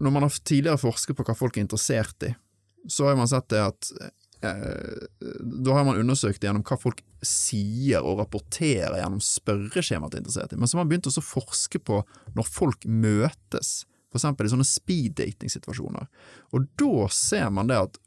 [0.00, 2.34] når man har tidligere forsket på hva folk er interessert i,
[2.88, 4.12] så har man sett det at eh,
[4.44, 10.54] Da har man undersøkt gjennom hva folk sier og rapporterer gjennom spørreskjemaet de er interessert
[10.54, 10.60] i.
[10.60, 12.00] Men så har man begynt å forske på
[12.36, 16.10] når folk møtes, for eksempel i sånne speed-dating-situasjoner.
[16.54, 18.00] Og da ser man det at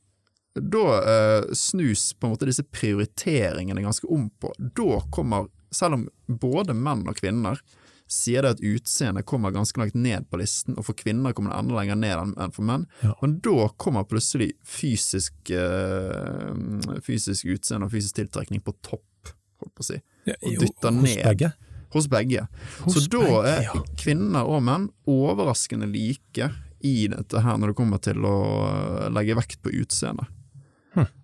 [0.57, 4.53] da eh, snus på en måte disse prioriteringene ganske om på.
[4.57, 7.61] Da kommer, selv om både menn og kvinner
[8.07, 11.59] sier det at utseende kommer ganske langt ned på listen, og for kvinner kommer det
[11.59, 13.13] enda lenger ned enn for menn, Ja.
[13.21, 19.83] men da kommer plutselig fysisk, eh, fysisk utseende og fysisk tiltrekning på topp, holdt på
[19.83, 21.23] å si, og dytter hos ned.
[21.25, 21.53] begge.
[21.93, 22.47] hos begge.
[22.83, 23.73] Hos Så da begge, er ja.
[23.97, 26.49] kvinner og menn overraskende like
[26.83, 30.27] i dette her når det kommer til å legge vekt på utseende.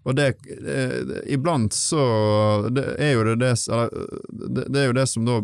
[0.04, 0.26] Og det,
[0.68, 2.04] eh, iblant så
[2.70, 3.90] det er jo det, det, eller,
[4.30, 5.40] det, det er jo det som da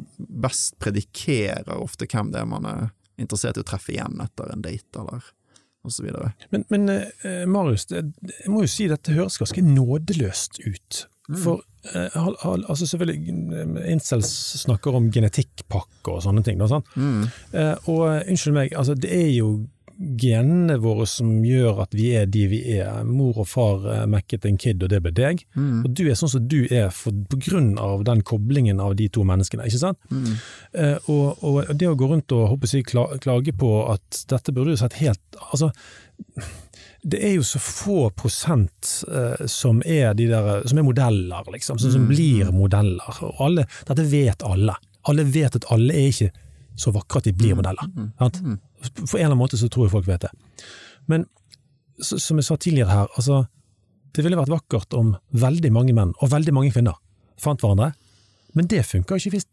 [0.45, 4.61] best predikerer ofte hvem det er man er interessert i å treffe igjen etter en
[4.63, 5.23] date, eller
[6.03, 6.33] videre.
[6.53, 8.03] Men, men eh, Marius, det,
[8.43, 11.05] jeg må jo si dette høres ganske nådeløst ut.
[11.39, 11.61] For
[11.93, 14.29] eh, hal- hal- altså selvfølgelig, eh, Incels
[14.63, 16.59] snakker om genetikkpakke og sånne ting.
[16.61, 16.79] Da?
[16.99, 17.25] Mm.
[17.53, 19.51] Eh, og eh, unnskyld meg, altså, det er jo
[19.99, 23.01] genene våre som gjør at vi er de vi er.
[23.07, 25.43] Mor og far mekket en kid, og det ble deg.
[25.57, 25.81] Mm.
[25.83, 29.09] Og du er sånn som du er for, på grunn av den koblingen av de
[29.11, 29.99] to menneskene, ikke sant?
[30.07, 30.31] Mm.
[30.71, 34.55] Eh, og, og det å gå rundt og håper jeg, kla, klage på at dette
[34.55, 35.71] burde jo sett helt Altså,
[37.01, 41.79] det er jo så få prosent eh, som er de der, som er modeller, liksom.
[41.79, 43.23] Som, som blir modeller.
[43.25, 44.75] Og alle, dette vet alle.
[45.07, 46.31] Alle vet at alle er ikke
[46.79, 47.85] så vakre at de blir modeller.
[48.19, 48.39] Sant?
[48.39, 50.31] På en eller annen måte så tror jeg folk vet det.
[51.11, 51.25] Men
[51.99, 53.41] så, som jeg sa tidligere her, altså
[54.15, 56.95] det ville vært vakkert om veldig mange menn, og veldig mange kvinner,
[57.39, 57.91] fant hverandre.
[58.57, 59.45] Men det funker ikke hvis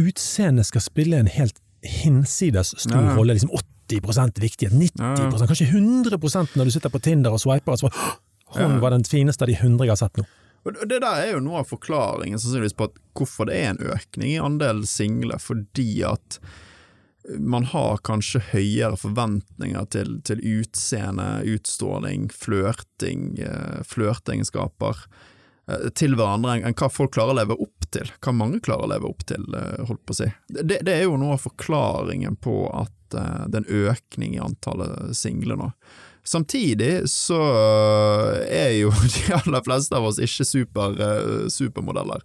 [0.00, 3.16] utseendet skal spille en helt hinsides stor Ja, ja.
[3.18, 3.34] rolle.
[3.36, 3.52] liksom
[3.90, 7.74] 80% viktighet, 90 ja, kanskje 100% når du sitter på Tinder og swiper.
[7.76, 7.90] Altså,
[8.56, 10.24] hun var den fineste av de hundre jeg har sett nå.
[10.62, 13.82] Og det der er jo noe av forklaringen sannsynligvis på at hvorfor det er en
[13.94, 16.38] økning i andelen single, fordi at
[17.38, 25.04] man har kanskje høyere forventninger til, til utseende, utstråling, flørting, flørtingskaper flørteegenskaper
[25.70, 28.10] eh, til hverandre enn hva folk klarer å leve opp til.
[28.24, 30.30] Hva mange klarer å leve opp til, eh, holdt på å si.
[30.48, 34.42] Det, det er jo noe av forklaringen på at eh, det er en økning i
[34.42, 35.70] antallet single nå.
[36.24, 37.40] Samtidig så
[38.46, 42.22] er jo de aller fleste av oss ikke super, eh, supermodeller.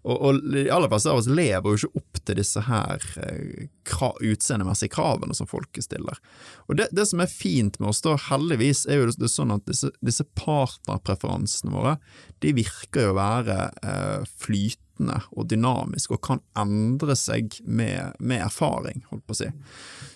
[0.00, 3.66] Og, og de aller fleste av oss lever jo ikke opp til disse her eh,
[3.88, 6.20] kra utseendemessige kravene som folk stiller.
[6.68, 9.34] Og det, det som er fint med oss da, heldigvis, er jo det, det er
[9.34, 11.98] sånn at disse, disse partnerpreferansene våre,
[12.40, 18.44] de virker jo å være eh, flytende og dynamisk og kan endre seg med, med
[18.44, 19.50] erfaring, holdt på å si.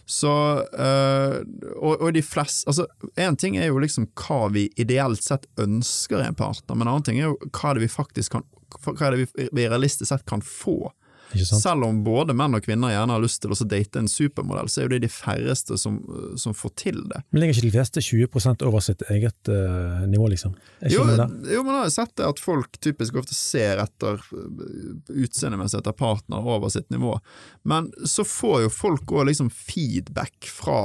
[0.06, 1.36] Så øh,
[1.78, 2.84] og, og de fleste Altså,
[3.16, 6.96] én ting er jo liksom hva vi ideelt sett ønsker i en partner, men en
[6.96, 8.44] annen ting er jo hva det vi faktisk kan
[8.84, 10.90] Hva det vi realistisk sett kan få.
[11.32, 14.82] Selv om både menn og kvinner gjerne har lyst til å date en supermodell, så
[14.82, 15.98] er jo det de færreste som,
[16.40, 17.22] som får til det.
[17.30, 20.54] Men ligger ikke de fleste 20% over sitt eget uh, nivå, liksom?
[20.90, 21.06] Jo,
[21.50, 24.20] jo, man har jo sett det at folk typisk ofte ser etter
[25.08, 27.16] utseendemessig etter partner over sitt nivå,
[27.68, 30.78] men så får jo folk òg liksom feedback fra,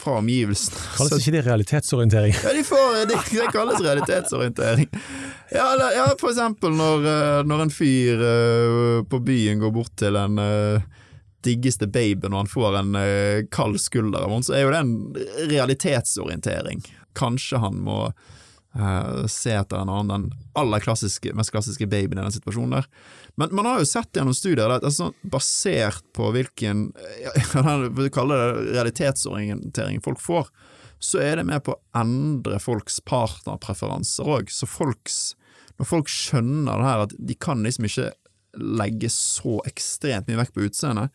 [0.00, 0.80] fra omgivelsene.
[0.98, 2.36] Kalles ikke det realitetsorientering?
[2.42, 4.90] ja, de får, det, det kalles realitetsorientering.
[5.54, 10.18] Ja, ja, for eksempel når, eh, når en fyr uh, på byen går bort til
[10.18, 10.86] en eh,
[11.44, 14.80] diggeste babyen og han får en eh, kald skulder av henne, så er jo det
[14.80, 14.94] en
[15.52, 16.84] realitetsorientering.
[17.18, 18.06] Kanskje han må
[18.74, 22.88] Uh, se etter en annen, den aller klassiske, mest klassiske babyen i den situasjonen der.
[23.38, 26.88] Men man har jo sett gjennom studier at altså, basert på hvilken
[27.22, 28.40] jeg det
[28.74, 30.50] realitetsorientering folk får,
[30.98, 34.50] så er det med på å endre folks partnerpreferanser òg.
[34.50, 38.10] Så når folk skjønner det her at de kan liksom ikke
[38.58, 41.14] legge så ekstremt mye vekt på utseendet,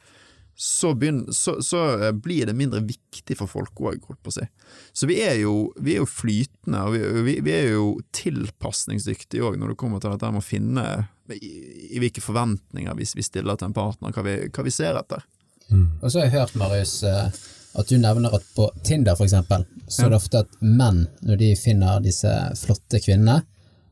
[0.59, 0.91] så,
[1.31, 4.47] så, så eh, blir det mindre viktig for folk òg, holdt på å si.
[4.91, 9.45] Så vi er jo, vi er jo flytende, og vi, vi, vi er jo tilpasningsdyktige
[9.47, 10.83] òg når det kommer til dette med å finne
[11.31, 11.53] i,
[11.95, 15.23] i hvilke forventninger vi, vi stiller til en partner, hva vi, hva vi ser etter.
[15.71, 17.39] Og så har jeg hørt, Marius, eh,
[17.79, 21.39] at du nevner at på Tinder for eksempel, så er det ofte at menn, når
[21.39, 23.45] de finner disse flotte kvinnene,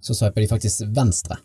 [0.03, 1.39] så sveiper de faktisk venstre.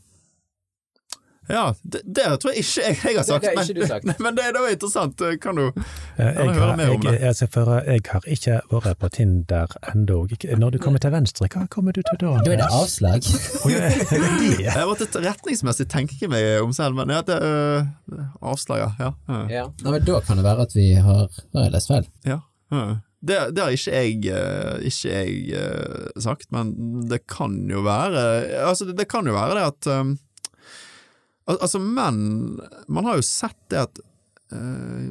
[1.49, 3.45] Ja, det, det tror jeg ikke jeg, jeg har sagt.
[3.45, 4.05] det det ikke sagt.
[4.07, 5.23] Men, men det, det var interessant.
[5.43, 5.73] Kan du Eh,
[6.17, 7.21] Kan Jeg høre har, mer om jeg, det?
[7.21, 7.49] jeg,
[7.87, 10.19] jeg har ikke vært på Tinder ennå.
[10.61, 12.35] Når du kommer til venstre, hva kommer du til da?
[12.45, 13.27] Da er det avslag.
[13.67, 14.67] Er?
[14.69, 17.89] Jeg måtte retningsmessig tenke meg om selv, men ja, det øh,
[18.43, 18.91] Avslag, ja.
[19.29, 19.41] Ja.
[19.51, 19.65] ja.
[19.83, 22.07] Nei, men da kan det være at vi har Har jeg lest feil?
[22.29, 22.41] ja.
[23.23, 24.15] Det, det har ikke jeg,
[24.89, 26.73] ikke jeg sagt, men
[27.11, 28.23] det kan jo være
[28.67, 29.91] Altså, det, det kan jo være det at
[31.51, 34.01] al Altså, menn Man har jo sett det at
[34.55, 35.11] uh,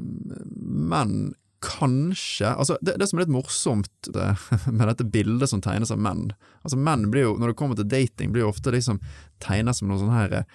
[0.62, 4.28] menn kanskje Altså, det, det som er litt morsomt det,
[4.72, 6.30] med dette bildet som tegnes av menn
[6.62, 9.02] Altså, menn blir jo, når det kommer til dating, blir jo ofte liksom
[9.42, 10.48] tegnet som noen sånne her eh,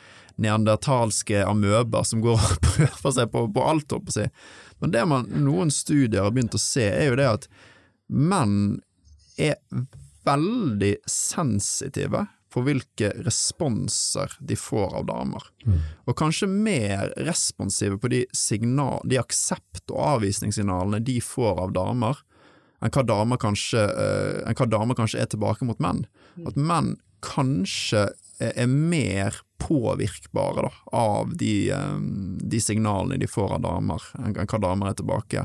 [0.42, 4.26] neandertalske amøber som går og prøver seg på, på alt, holdt på å si.
[4.82, 7.48] Men det man, noen studier har begynt å se, er jo det at
[8.06, 8.76] menn
[9.40, 9.58] er
[10.26, 15.44] veldig sensitive på hvilke responser de får av damer.
[16.08, 22.22] Og kanskje mer responsive på de, signal, de aksept- og avvisningssignalene de får av damer,
[22.80, 26.06] enn hva damer kanskje, uh, enn hva damer kanskje er tilbake mot menn.
[26.48, 28.06] At menn kanskje
[28.40, 34.36] er, er mer påvirkbare da, av de, um, de signalene de får av damer, enn
[34.36, 35.44] hva damer er tilbake.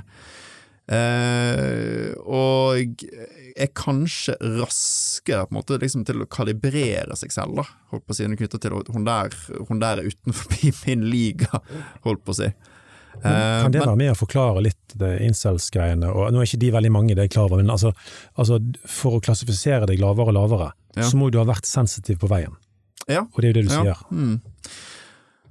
[0.92, 3.04] Eh, og
[3.56, 8.16] er kanskje raskere på en måte liksom til å kalibrere seg selv, da, holdt på
[8.16, 9.08] å si, knytta til at hun
[9.70, 11.62] hun der er utenfor min liga,
[12.04, 12.50] holdt på å si.
[13.22, 16.10] Eh, Kan det men- være med å forklare litt incels-greiene?
[16.12, 17.94] Og Nå er ikke de veldig mange, det er jeg klar over, men altså,
[18.40, 21.04] altså for å klassifisere deg lavere og lavere, Ja.
[21.08, 22.56] så må du ha vært sensitiv på veien.
[23.08, 23.22] Ja.
[23.32, 23.82] Og det er jo det du Ja.
[23.84, 23.98] sier.
[24.12, 24.42] Mm.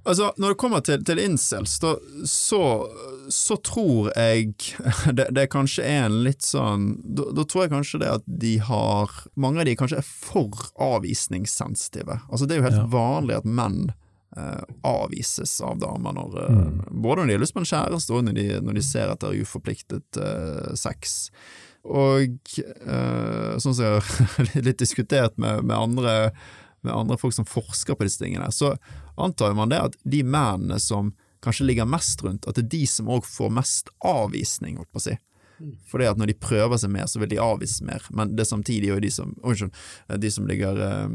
[0.04, 1.94] Altså, når det kommer til, til incels, da,
[2.28, 2.62] så,
[3.28, 4.54] så tror jeg
[5.18, 8.54] det, det kanskje er en litt sånn da, da tror jeg kanskje det at de
[8.64, 12.20] har Mange av de kanskje er for avvisningssensitive.
[12.30, 12.90] Altså, det er jo helt Ja.
[12.92, 13.90] vanlig at menn
[14.36, 16.78] eh, avvises av damer når, mm.
[17.02, 19.36] både når de har lyst på en kjæreste og når de, når de ser etter
[19.42, 21.18] uforpliktet eh, sex.
[21.88, 26.16] Og eh, sånn som jeg har litt diskutert med, med, andre,
[26.87, 28.75] med andre folk som forsker på disse tingene, så
[29.21, 31.12] antar man det at de mennene som
[31.45, 35.01] kanskje ligger mest rundt, at det er de som òg får mest avvisning, holdt på
[35.01, 35.16] å si.
[35.90, 38.53] Fordi at når de prøver seg mer, så vil de avvises mer, men det er
[38.53, 39.73] samtidig jo de som, unnskyld,
[40.21, 41.09] de som ligger eh,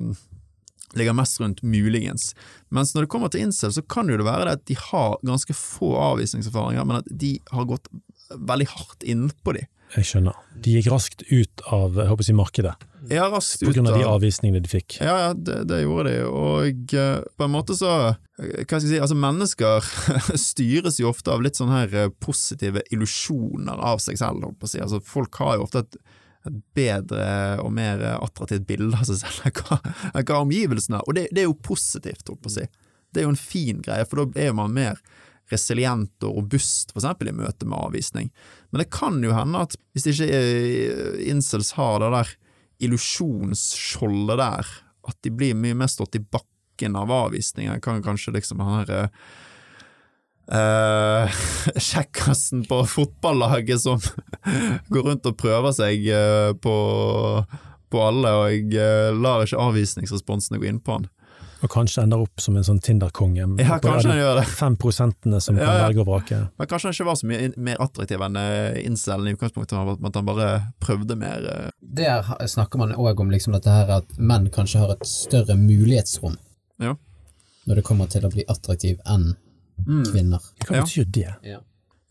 [0.95, 2.33] ligger mest rundt muligens.
[2.69, 5.17] Mens når det kommer til incel, så kan jo det være det at de har
[5.25, 7.89] ganske få avvisningserfaringer, men at de har gått
[8.35, 9.65] veldig hardt innpå de.
[9.93, 10.37] Jeg skjønner.
[10.65, 12.73] De gikk raskt ut av jeg håper å si, markedet
[13.11, 14.97] Ja, raskt ut av på grunn av de avvisningene de fikk.
[14.99, 18.17] Ja, ja, det, det gjorde de, og uh, på en måte så eh,
[18.63, 19.89] Hva skal jeg si, altså mennesker
[20.49, 24.69] styres jo ofte av litt sånne her eh, positive illusjoner av seg selv, holdt på
[24.69, 24.81] å si.
[24.83, 25.99] Altså folk har jo ofte et,
[26.49, 27.27] et bedre
[27.63, 31.49] og mer attraktivt bilde av seg selv enn hva, omgivelsene har, og det, det er
[31.49, 32.67] jo positivt, holdt på å si.
[33.13, 34.99] Det er jo en fin greie, for da er man mer
[35.53, 38.31] resilient og robust, for eksempel i møte med avvisning.
[38.75, 42.31] Men det kan jo hende at hvis ikke eh, incels har det der
[42.83, 44.71] illusjonsskjoldet der,
[45.07, 49.01] at de blir mye mer stått i bakken av avvisninger, kan kanskje liksom han herre
[50.45, 51.25] Uh,
[51.87, 53.97] kjekkasen på fotballaget som
[54.93, 56.75] går rundt og prøver seg uh, på,
[57.89, 61.07] på alle, og eh, lar ikke avvisningsresponsene gå inn på han.
[61.63, 63.45] Og kanskje ender opp som en sånn Tinder-konge.
[63.63, 64.45] Ja, kanskje han gjør det.
[64.47, 65.85] Fem prosentene som kan Ja, ja.
[65.87, 66.39] velge å vrake.
[66.59, 70.09] Men kanskje han ikke var så mye mer attraktiv enn uh, incelen i utgangspunktet, men
[70.11, 70.49] at han bare
[70.83, 71.47] prøvde mer.
[71.53, 71.69] eh.
[71.81, 76.35] Der snakker man òg om liksom dette her at menn kanskje har et større mulighetsrom
[76.83, 76.95] Ja.
[77.65, 79.35] når det kommer til å bli attraktiv enn
[80.11, 80.39] kvinner.
[80.67, 80.83] Hva Ja.
[80.83, 81.35] betyr det?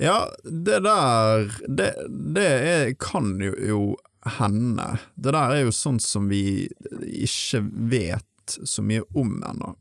[0.00, 1.94] Ja, det der Det,
[2.34, 3.96] det er, kan jo, jo
[4.38, 4.98] hende.
[5.20, 6.66] Det der er jo sånn som vi
[7.04, 8.24] ikke vet
[8.64, 9.74] så mye om ennå.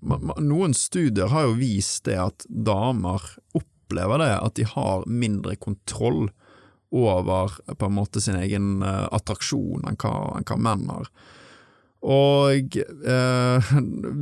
[0.44, 3.24] Noen studier har jo vist det at damer
[3.58, 6.28] opplever det, at de har mindre kontroll
[6.94, 11.10] over på en måte sin egen eh, attraksjon enn hva, enn hva menn har.
[12.04, 13.72] Og eh,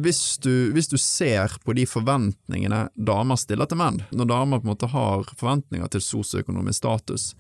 [0.06, 4.68] hvis, du, hvis du ser på de forventningene damer stiller til menn, når damer på
[4.68, 7.32] en måte har forventninger til sosioøkonomisk status,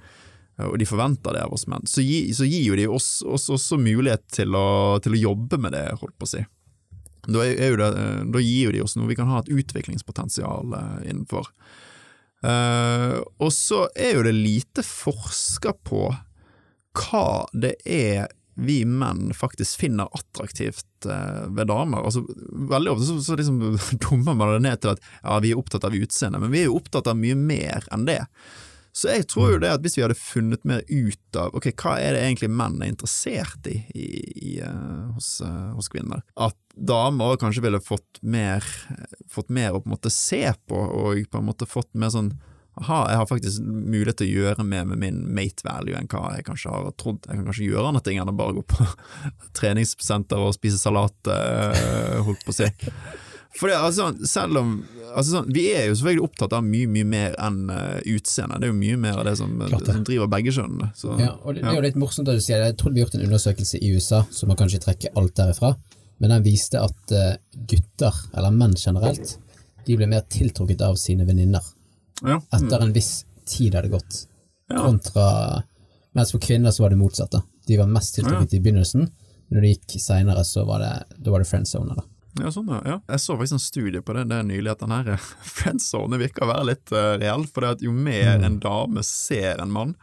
[0.57, 3.11] eh, og de forventer det av oss menn, så, gi, så gir jo de oss,
[3.21, 6.43] oss også mulighet til å, til å jobbe med det, holdt på å si.
[7.27, 11.49] Da, det, eh, da gir de oss noe vi kan ha et utviklingspotensial eh, innenfor.
[12.41, 16.07] Eh, og så er jo det lite forska på
[16.97, 18.31] hva det er
[18.61, 22.03] vi menn faktisk finner attraktivt ved damer.
[22.03, 22.25] Altså,
[22.69, 23.61] veldig ofte så, så liksom
[24.03, 26.67] dummer man det ned til at ja, vi er opptatt av utseendet, men vi er
[26.67, 28.19] jo opptatt av mye mer enn det.
[28.91, 31.95] Så jeg tror jo det at hvis vi hadde funnet mer ut av ok, hva
[32.03, 34.09] er det egentlig menn er interessert i, i,
[34.51, 38.65] i uh, hos, uh, hos, kvinner, at damer kanskje ville fått mer,
[39.31, 42.33] fått mer å på en måte se på, og på en måte fått mer sånn
[42.79, 46.37] aha, jeg har faktisk mulighet til å gjøre mer med min mate value enn hva
[46.37, 47.25] jeg kanskje har trodd.
[47.27, 48.87] Jeg kan kanskje gjøre andre ting enn å bare gå på
[49.59, 52.71] treningssenter og spise salat, uh, holdt på å si.
[53.57, 54.69] For det, altså, selv om
[55.11, 58.61] altså, sånn, Vi er jo selvfølgelig opptatt av mye mye mer enn uh, utseende.
[58.61, 60.91] Det er jo mye mer av det som, som driver begge kjønnene.
[61.19, 62.71] Ja, og det, det, er jo litt morsomt at du sier det.
[62.71, 65.35] Jeg tror vi har gjort en undersøkelse i USA, så man kan ikke trekke alt
[65.39, 65.73] derifra,
[66.21, 67.33] men den viste at uh,
[67.67, 69.35] gutter, eller menn generelt,
[69.85, 71.65] de ble mer tiltrukket av sine venninner
[72.21, 72.37] ja.
[72.37, 72.47] mm.
[72.55, 74.25] etter en viss tid hadde gått,
[74.71, 75.63] kontra
[76.11, 77.31] Mens for kvinner så var det motsatt.
[77.31, 77.39] da.
[77.67, 79.05] De var mest tiltrukket i begynnelsen,
[79.47, 80.89] men når det gikk seinere, så var det,
[81.23, 81.95] da var det friendzone.
[81.95, 82.03] da.
[82.39, 83.01] Ja, sånn ja.
[83.09, 86.45] Jeg så faktisk en studie på det, det er nylig, at den her friendzone virker
[86.45, 87.45] å være litt uh, reell.
[87.49, 88.45] For det at jo mer mm.
[88.47, 89.95] en dame ser en mann,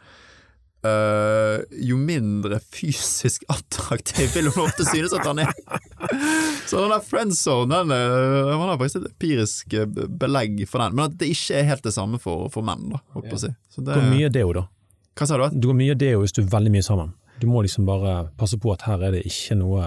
[0.85, 5.53] uh, jo mindre fysisk attraktiv vil hun ofte synes at han er.
[6.69, 9.79] Så den der friendzone, den, man har faktisk et empirisk
[10.21, 10.97] belegg for den.
[10.97, 13.45] Men at det ikke er helt det samme for, for menn, da, holdt på å
[13.47, 13.53] si.
[13.73, 14.67] Så det, Hvor mye deo, da?
[15.19, 15.49] Hva sa du?
[15.57, 17.15] Du går mye deo hvis du er veldig mye sammen.
[17.39, 19.83] Du må liksom bare passe på at her er det ikke noe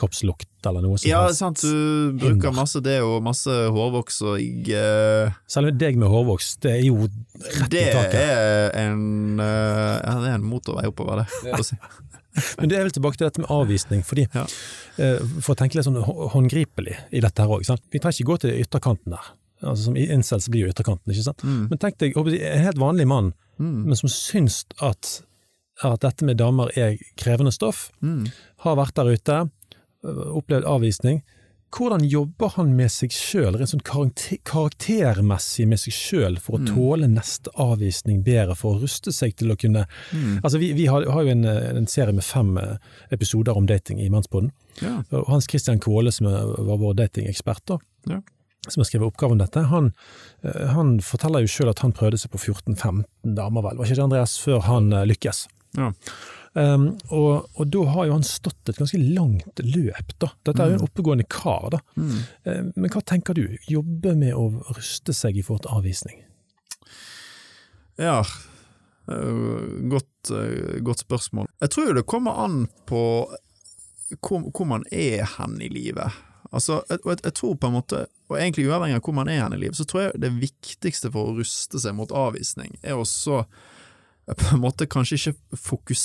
[0.00, 4.76] kroppslukt eller noe som Ja, sant, du bruker masse det og masse hårvoks og jeg
[4.76, 8.14] uh, Selv deg med hårvoks, det er jo rett i taket.
[8.14, 11.66] Det er en uh, Ja, det er en motorvei oppover, det.
[12.60, 14.44] Men det er vel tilbake til dette med avvisning, fordi ja.
[14.46, 18.40] uh, for å tenke litt sånn håndgripelig i dette her òg, vi trenger ikke gå
[18.44, 19.32] til ytterkanten der.
[19.60, 21.42] Altså Som incels blir jo ytterkanten, ikke sant.
[21.44, 21.64] Mm.
[21.72, 23.80] Men tenk deg en helt vanlig mann, mm.
[23.90, 25.18] men som syns at,
[25.84, 28.24] at dette med damer er krevende stoff, mm.
[28.64, 29.40] har vært der ute,
[30.02, 31.22] opplevd avvisning.
[31.70, 36.70] Hvordan jobber han med seg sjøl, rent sånn karaktermessig med seg sjøl, for å mm.
[36.72, 40.40] tåle neste avvisning bedre, for å ruste seg til å kunne mm.
[40.42, 42.74] Altså, vi, vi har, har, jo en, en, serie med fem eh,
[43.14, 44.50] episoder om dating i Mannspodden.
[44.82, 44.96] Ja.
[45.28, 47.76] Hans Christian Kvåle, som var vår datingekspert,
[48.10, 48.18] ja.
[48.66, 49.92] som har skrevet oppgave om dette, han,
[50.42, 53.06] eh, han forteller jo sjøl at han prøvde seg på 14-15
[53.38, 55.46] damer, vel, var ikke det Andreas, før han eh, lykkes.
[55.78, 55.92] Ja.
[56.52, 60.32] Um, og, og, da har jo han stått et ganske langt løp, da.
[60.48, 60.86] Dette er jo en mm.
[60.88, 61.80] oppegående kar, da.
[61.94, 62.16] Mm.
[62.48, 63.44] Um, men hva tenker du?
[63.70, 66.24] Jobbe med å ruste seg i forhold til avvisning?
[68.00, 68.22] Ja,
[69.90, 71.46] godt, eh, godt, spørsmål.
[71.60, 73.02] Jeg tror jo det kommer an på
[74.20, 76.12] hvor, hvor man er hen i livet.
[76.52, 79.54] Altså, jeg, jeg, tror på en måte, og egentlig uavhengig av hvor man er hen
[79.54, 83.44] i livet, så tror jeg det viktigste for å ruste seg mot avvisning, er også
[84.36, 86.04] på en måte kanskje ikke fokus,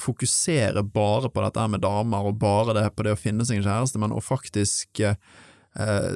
[0.00, 3.66] fokusere bare på dette med damer og bare det på det å finne seg en
[3.66, 6.12] kjæreste, men å faktisk eh,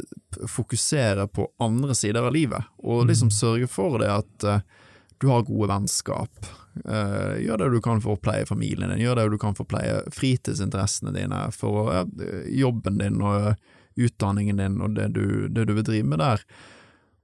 [0.48, 3.36] fokusere på andre sider av livet, og liksom mm.
[3.36, 4.64] sørge for det at eh,
[5.20, 6.48] du har gode vennskap.
[6.84, 9.68] Eh, gjør det du kan for å pleie familien din, gjør det du kan for
[9.68, 11.92] å pleie fritidsinteressene dine, for
[12.48, 13.52] jobben din og
[14.00, 16.44] utdanningen din og det du, det du vil drive med der.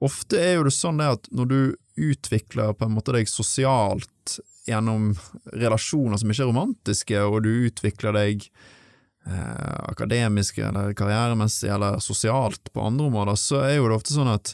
[0.04, 1.60] Ofte er jo det sånn det at når du
[1.96, 5.14] utvikler på en måte deg sosialt gjennom
[5.54, 8.48] relasjoner som ikke er romantiske, og du utvikler deg
[9.26, 14.32] eh, akademisk eller karrieremessig eller sosialt på andre områder, så er jo det ofte sånn
[14.34, 14.52] at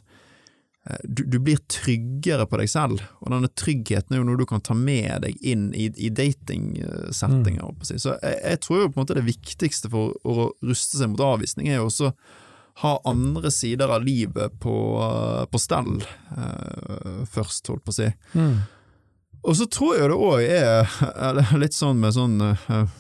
[0.87, 4.47] eh, du, du, blir tryggere på deg selv, og denne tryggheten er jo noe du
[4.49, 7.73] kan ta med deg inn i, i datingsettinger.
[7.73, 7.83] Mm.
[7.89, 11.27] Så jeg, jeg, tror jo på en måte det viktigste for å ruste seg mot
[11.33, 12.13] avvisning er jo også
[12.81, 14.77] ha andre sider av livet på,
[15.51, 18.09] på stell uh, først, holdt på å si.
[18.33, 18.63] Mm.
[19.43, 22.91] Og så tror jeg det òg er litt sånn med sånn uh,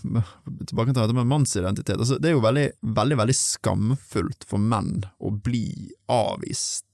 [0.66, 2.00] Tilbake til dette med mannsidentitet.
[2.00, 2.64] Altså, det er jo veldig,
[2.98, 6.88] veldig veldig skamfullt for menn å bli avvist,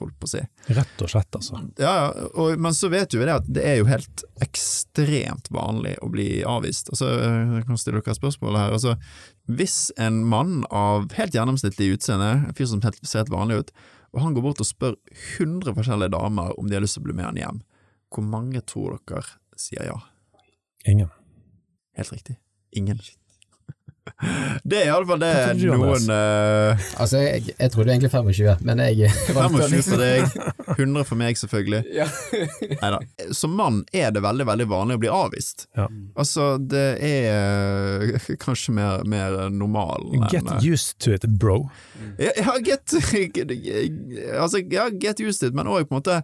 [0.00, 0.40] holdt på å si.
[0.74, 1.60] Rett og slett, altså.
[1.78, 5.94] Ja, og, men så vet du jo det at det er jo helt ekstremt vanlig
[6.02, 6.90] å bli avvist.
[6.94, 8.74] Altså, jeg kan stille dere spørsmål her.
[8.78, 8.96] Altså,
[9.50, 13.74] hvis en mann av helt gjennomsnittlig utseende, en fyr som ser helt vanlig ut,
[14.14, 14.94] og han går bort og spør
[15.40, 17.60] 100 forskjellige damer om de har lyst til å bli med han hjem,
[18.14, 19.26] hvor mange tror dere
[19.58, 19.98] sier ja?
[20.86, 21.10] Ingen.
[21.98, 22.38] Helt riktig.
[22.76, 23.00] Ingen.
[24.64, 25.30] Det er iallfall det
[25.62, 26.82] noen uh...
[27.00, 30.36] Altså, jeg, jeg, trodde egentlig 25, men jeg 25 for deg,
[30.76, 31.80] 100 for meg, selvfølgelig.
[31.94, 32.06] Ja.
[32.82, 33.00] Neida.
[33.36, 35.66] Som mann er det veldig veldig vanlig å bli avvist.
[35.78, 35.88] Ja.
[36.20, 41.64] Altså, det er uh, kanskje mer, mer normal Get uh, used to it, bro.
[42.20, 46.20] Ja, ja, get, altså, ja, get used to it, men òg på en måte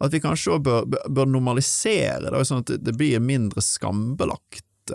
[0.00, 4.94] at vi kanskje òg bør, bør, normalisere det, sånn at det blir mindre skambelagt,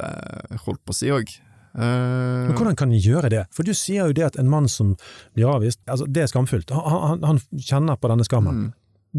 [0.65, 1.35] holdt på å si òg.
[1.75, 3.43] Men Hvordan kan de gjøre det?
[3.55, 4.95] For du sier jo det at en mann som
[5.35, 6.71] blir avvist, altså det er skamfullt.
[6.71, 8.65] Han, han, han kjenner på denne skammen.
[8.65, 8.73] Mm.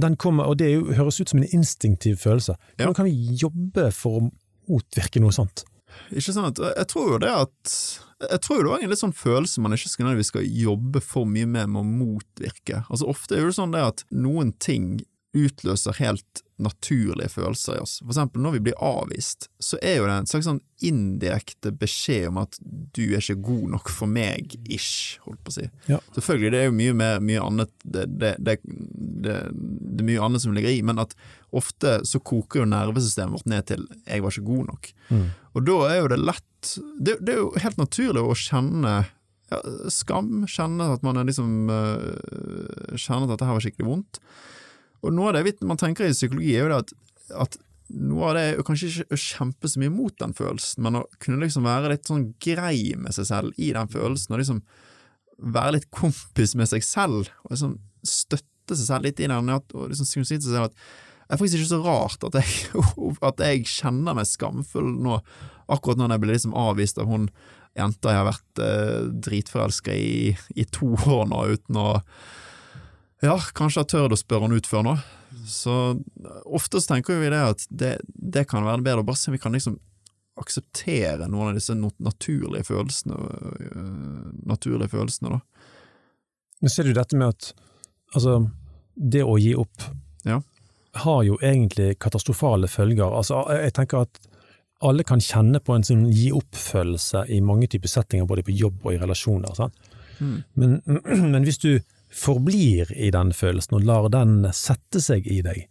[0.06, 2.56] den kommer, og det jo, høres ut som en instinktiv følelse.
[2.76, 2.84] Ja.
[2.84, 4.26] Hvordan kan vi jobbe for å
[4.70, 5.64] motvirke noe sånt?
[6.12, 6.60] Ikke sant?
[6.60, 7.74] Jeg tror jo det at
[8.20, 11.48] Jeg tror det var en litt sånn følelse man ikke skal, skal jobbe for mye
[11.48, 12.82] med med å motvirke.
[12.88, 14.98] Altså Ofte er det sånn det at noen ting
[15.36, 17.98] utløser helt naturlige følelser i oss.
[18.00, 22.30] For eksempel når vi blir avvist, så er jo det en slags sånn indirekte beskjed
[22.30, 22.56] om at
[22.96, 25.66] du er ikke god nok for meg, ish, holdt på å si.
[25.90, 26.00] Ja.
[26.16, 30.44] Selvfølgelig, det er jo mye, mer, mye annet det, det, det, det, er mye annet
[30.46, 31.12] som ligger i, men at
[31.56, 34.92] ofte så koker jo nervesystemet vårt ned til 'jeg var ikke god nok'.
[35.56, 36.42] Og da er jo det lett
[36.98, 39.06] Det, er jo helt naturlig å kjenne
[39.52, 39.60] ja,
[39.92, 44.18] skam, kjenne at man er liksom øh, Kjenne at dette her var skikkelig vondt.
[45.04, 46.92] Og noe av det man tenker i psykologi, er jo det at,
[47.46, 47.58] at
[47.94, 51.06] noe av det er kanskje ikke å kjempe så mye mot den følelsen, men å
[51.22, 54.62] kunne liksom være litt sånn grei med seg selv i den følelsen, og liksom
[55.56, 57.76] være litt kompis med seg selv, og liksom
[58.06, 60.80] støtte seg selv litt i den, og liksom kunne si til seg selv at
[61.26, 62.82] det er faktisk ikke så rart at jeg,
[63.30, 65.20] at jeg kjenner meg skamfull nå,
[65.74, 67.30] akkurat når jeg blir liksom avvist av hun
[67.76, 71.88] jenta jeg har vært eh, dritforelska i i to år nå, uten å
[73.24, 74.96] ja, kanskje jeg tør å spørre han ut før nå.
[75.48, 75.74] Så
[76.44, 79.36] ofte så tenker vi det at det, det kan være bedre å bare se om
[79.36, 79.78] vi kan liksom
[80.36, 85.40] akseptere noen av disse naturlige følelsene, øh, naturlige følelsene da.
[86.60, 87.52] Men ser du dette med at
[88.14, 88.42] altså,
[88.96, 89.88] det å gi opp
[90.26, 90.40] Ja.
[90.94, 93.04] har jo egentlig katastrofale følger.
[93.04, 94.20] Altså, jeg tenker at
[94.82, 98.84] alle kan kjenne på en sånn gi opp-følelse i mange typer settinger, både på jobb
[98.84, 99.70] og i relasjoner.
[100.20, 100.44] Mm.
[100.54, 100.82] Men,
[101.32, 101.80] men hvis du
[102.16, 105.66] forblir i den følelsen og lar den sette seg i deg,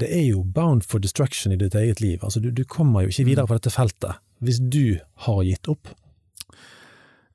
[0.00, 2.20] det er jo bound for destruction i ditt eget liv.
[2.24, 4.96] Altså, du, du kommer jo ikke videre på dette feltet hvis du
[5.26, 5.90] har gitt opp.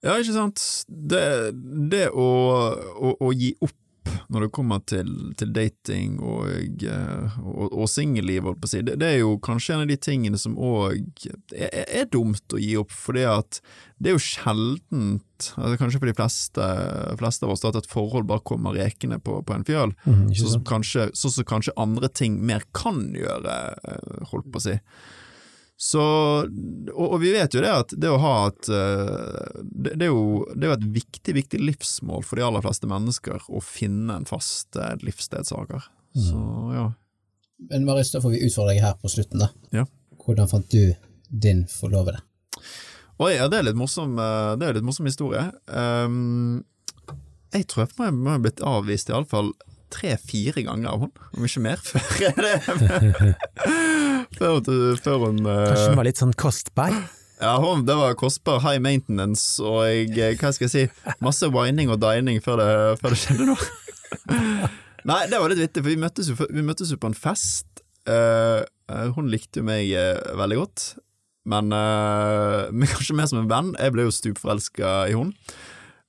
[0.05, 0.61] Ja, ikke sant.
[0.89, 1.53] Det,
[1.91, 2.29] det å,
[2.97, 3.77] å, å gi opp
[4.29, 8.83] når det kommer til, til dating og, eh, og, og singelliv, holdt på å si,
[8.85, 12.61] det, det er jo kanskje en av de tingene som òg er, er dumt å
[12.61, 13.61] gi opp, fordi at
[14.01, 16.69] det er jo sjeldent, altså kanskje for de fleste,
[17.21, 20.57] fleste av oss, at et forhold bare kommer rekende på, på en fjøl, mm, sånn
[20.57, 24.79] som kanskje, så, så kanskje andre ting mer kan gjøre, eh, holdt på å si.
[25.77, 26.01] Så,
[26.93, 30.13] og, og vi vet jo det at det å ha et eh, det, det, er
[30.13, 34.21] jo, det er jo et viktig, viktig livsmål for de aller fleste mennesker å finne
[34.21, 35.03] en fast livsstedsaker.
[35.03, 35.89] livsledsager.
[36.15, 36.85] Så ja.
[37.69, 39.51] Men Marius, da får vi utfordre deg her på slutten, da.
[39.75, 39.85] Ja.
[40.23, 40.95] Hvordan fant du
[41.29, 42.21] din forlovede?
[43.17, 45.45] Oi, ja, det er litt morsom, eh, det er litt morsom historie.
[45.67, 46.65] Um,
[47.55, 49.53] jeg tror jeg må ha blitt avvist iallfall
[49.95, 52.55] tre-fire ganger av henne, om ikke mer, før det.
[54.37, 54.59] før,
[55.01, 55.67] før hun uh...
[55.69, 56.95] Kanskje hun var litt sånn kostbar?
[57.41, 61.49] Ja, hun, det var kostbar high maintenance og jeg, eh, hva skal jeg si, masse
[61.51, 62.69] whining og dining før det,
[63.01, 63.67] før det skjedde noe.
[65.09, 67.83] Nei, det var litt vittig, for vi møttes jo, vi møttes jo på en fest.
[68.07, 68.63] Eh,
[69.17, 70.83] hun likte jo meg uh, veldig godt,
[71.49, 73.71] men, men kanskje mer som en venn.
[73.81, 75.33] Jeg ble jo stupforelska i hun.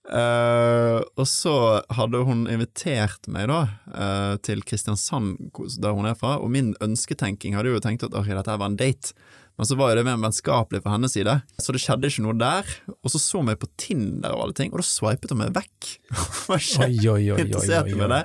[0.06, 1.54] Eh, og så
[1.96, 5.50] hadde hun invitert meg da uh, til Kristiansand,
[5.82, 8.78] der hun er fra, og min ønsketenking hadde jo tenkt at ok, dette var en
[8.78, 9.16] date.
[9.56, 12.36] Men så var jo det mer vennskapelig fra hennes side, så det skjedde ikke noe
[12.36, 12.74] der.
[13.00, 15.92] Og så så meg på Tinder og alle ting, og da swipet hun meg vekk.
[16.50, 18.20] Var ikke Oi, oi, oi, oi.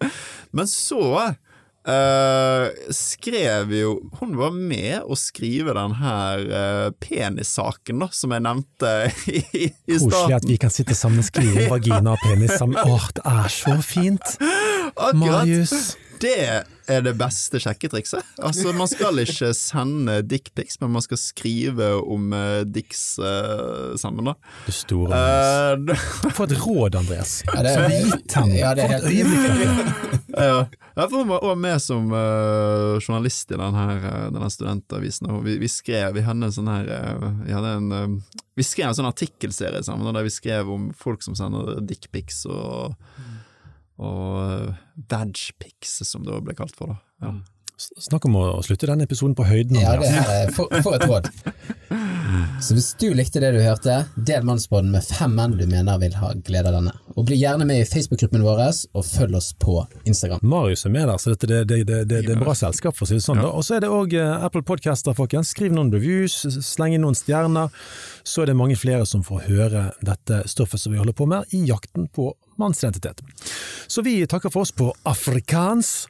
[0.56, 1.02] Men så
[1.90, 8.44] eh, skrev jo Hun var med å skrive den her uh, penissaken, da, som jeg
[8.46, 8.92] nevnte
[9.30, 12.78] i, i Koselig at vi kan sitte sammen og skrive vagina og penis sammen.
[12.80, 14.38] Åh, det er så fint!
[15.20, 15.96] Marius.
[16.20, 16.36] Det
[16.90, 18.26] er det beste sjekketrikset.
[18.44, 24.28] Altså, man skal ikke sende dickpics, men man skal skrive om uh, dicks uh, sammen,
[24.28, 24.34] da.
[24.66, 25.20] Du store
[25.86, 26.04] uh,
[26.36, 27.38] Få et råd, Andreas.
[27.48, 28.52] Ja, det er, gitt ham.
[28.52, 29.96] Ja, det er helt- øyeblikk.
[30.30, 35.30] Ja, hun var også med som uh, journalist i denne, denne studentavisen.
[35.32, 36.90] Og vi, vi skrev vi hadde en sånn her
[37.46, 38.20] vi, hadde en,
[38.58, 42.96] vi skrev en sånn artikkelserie sammen, der vi skrev om folk som sender dickpics og,
[44.00, 44.82] og uh,
[46.08, 46.94] som det ble kalt for.
[46.94, 47.26] da.
[47.26, 47.34] Ja.
[47.80, 49.78] Snakk om å slutte denne episoden på høyden.
[49.80, 51.30] Ja, det er for, for et råd.
[52.60, 56.12] Så hvis du likte det du hørte, del Mannsbåten med fem menn du mener vil
[56.20, 56.92] ha glede av denne.
[57.16, 58.60] Og bli gjerne med i Facebook-gruppen vår,
[58.92, 60.44] og følg oss på Instagram.
[60.44, 63.06] Marius er med der, så dette, det, det, det, det, det er bra selskap, for
[63.06, 63.40] å si det sånn.
[63.40, 63.48] Ja.
[63.48, 65.54] Og så er det òg Apple Podcaster, folkens.
[65.56, 66.36] Skriv noen reviews,
[66.68, 67.72] sleng inn noen stjerner.
[68.28, 71.48] Så er det mange flere som får høre dette stoffet som vi holder på med,
[71.56, 73.24] i jakten på mannsidentitet.
[73.88, 76.09] Så vi takker for oss på afrikans.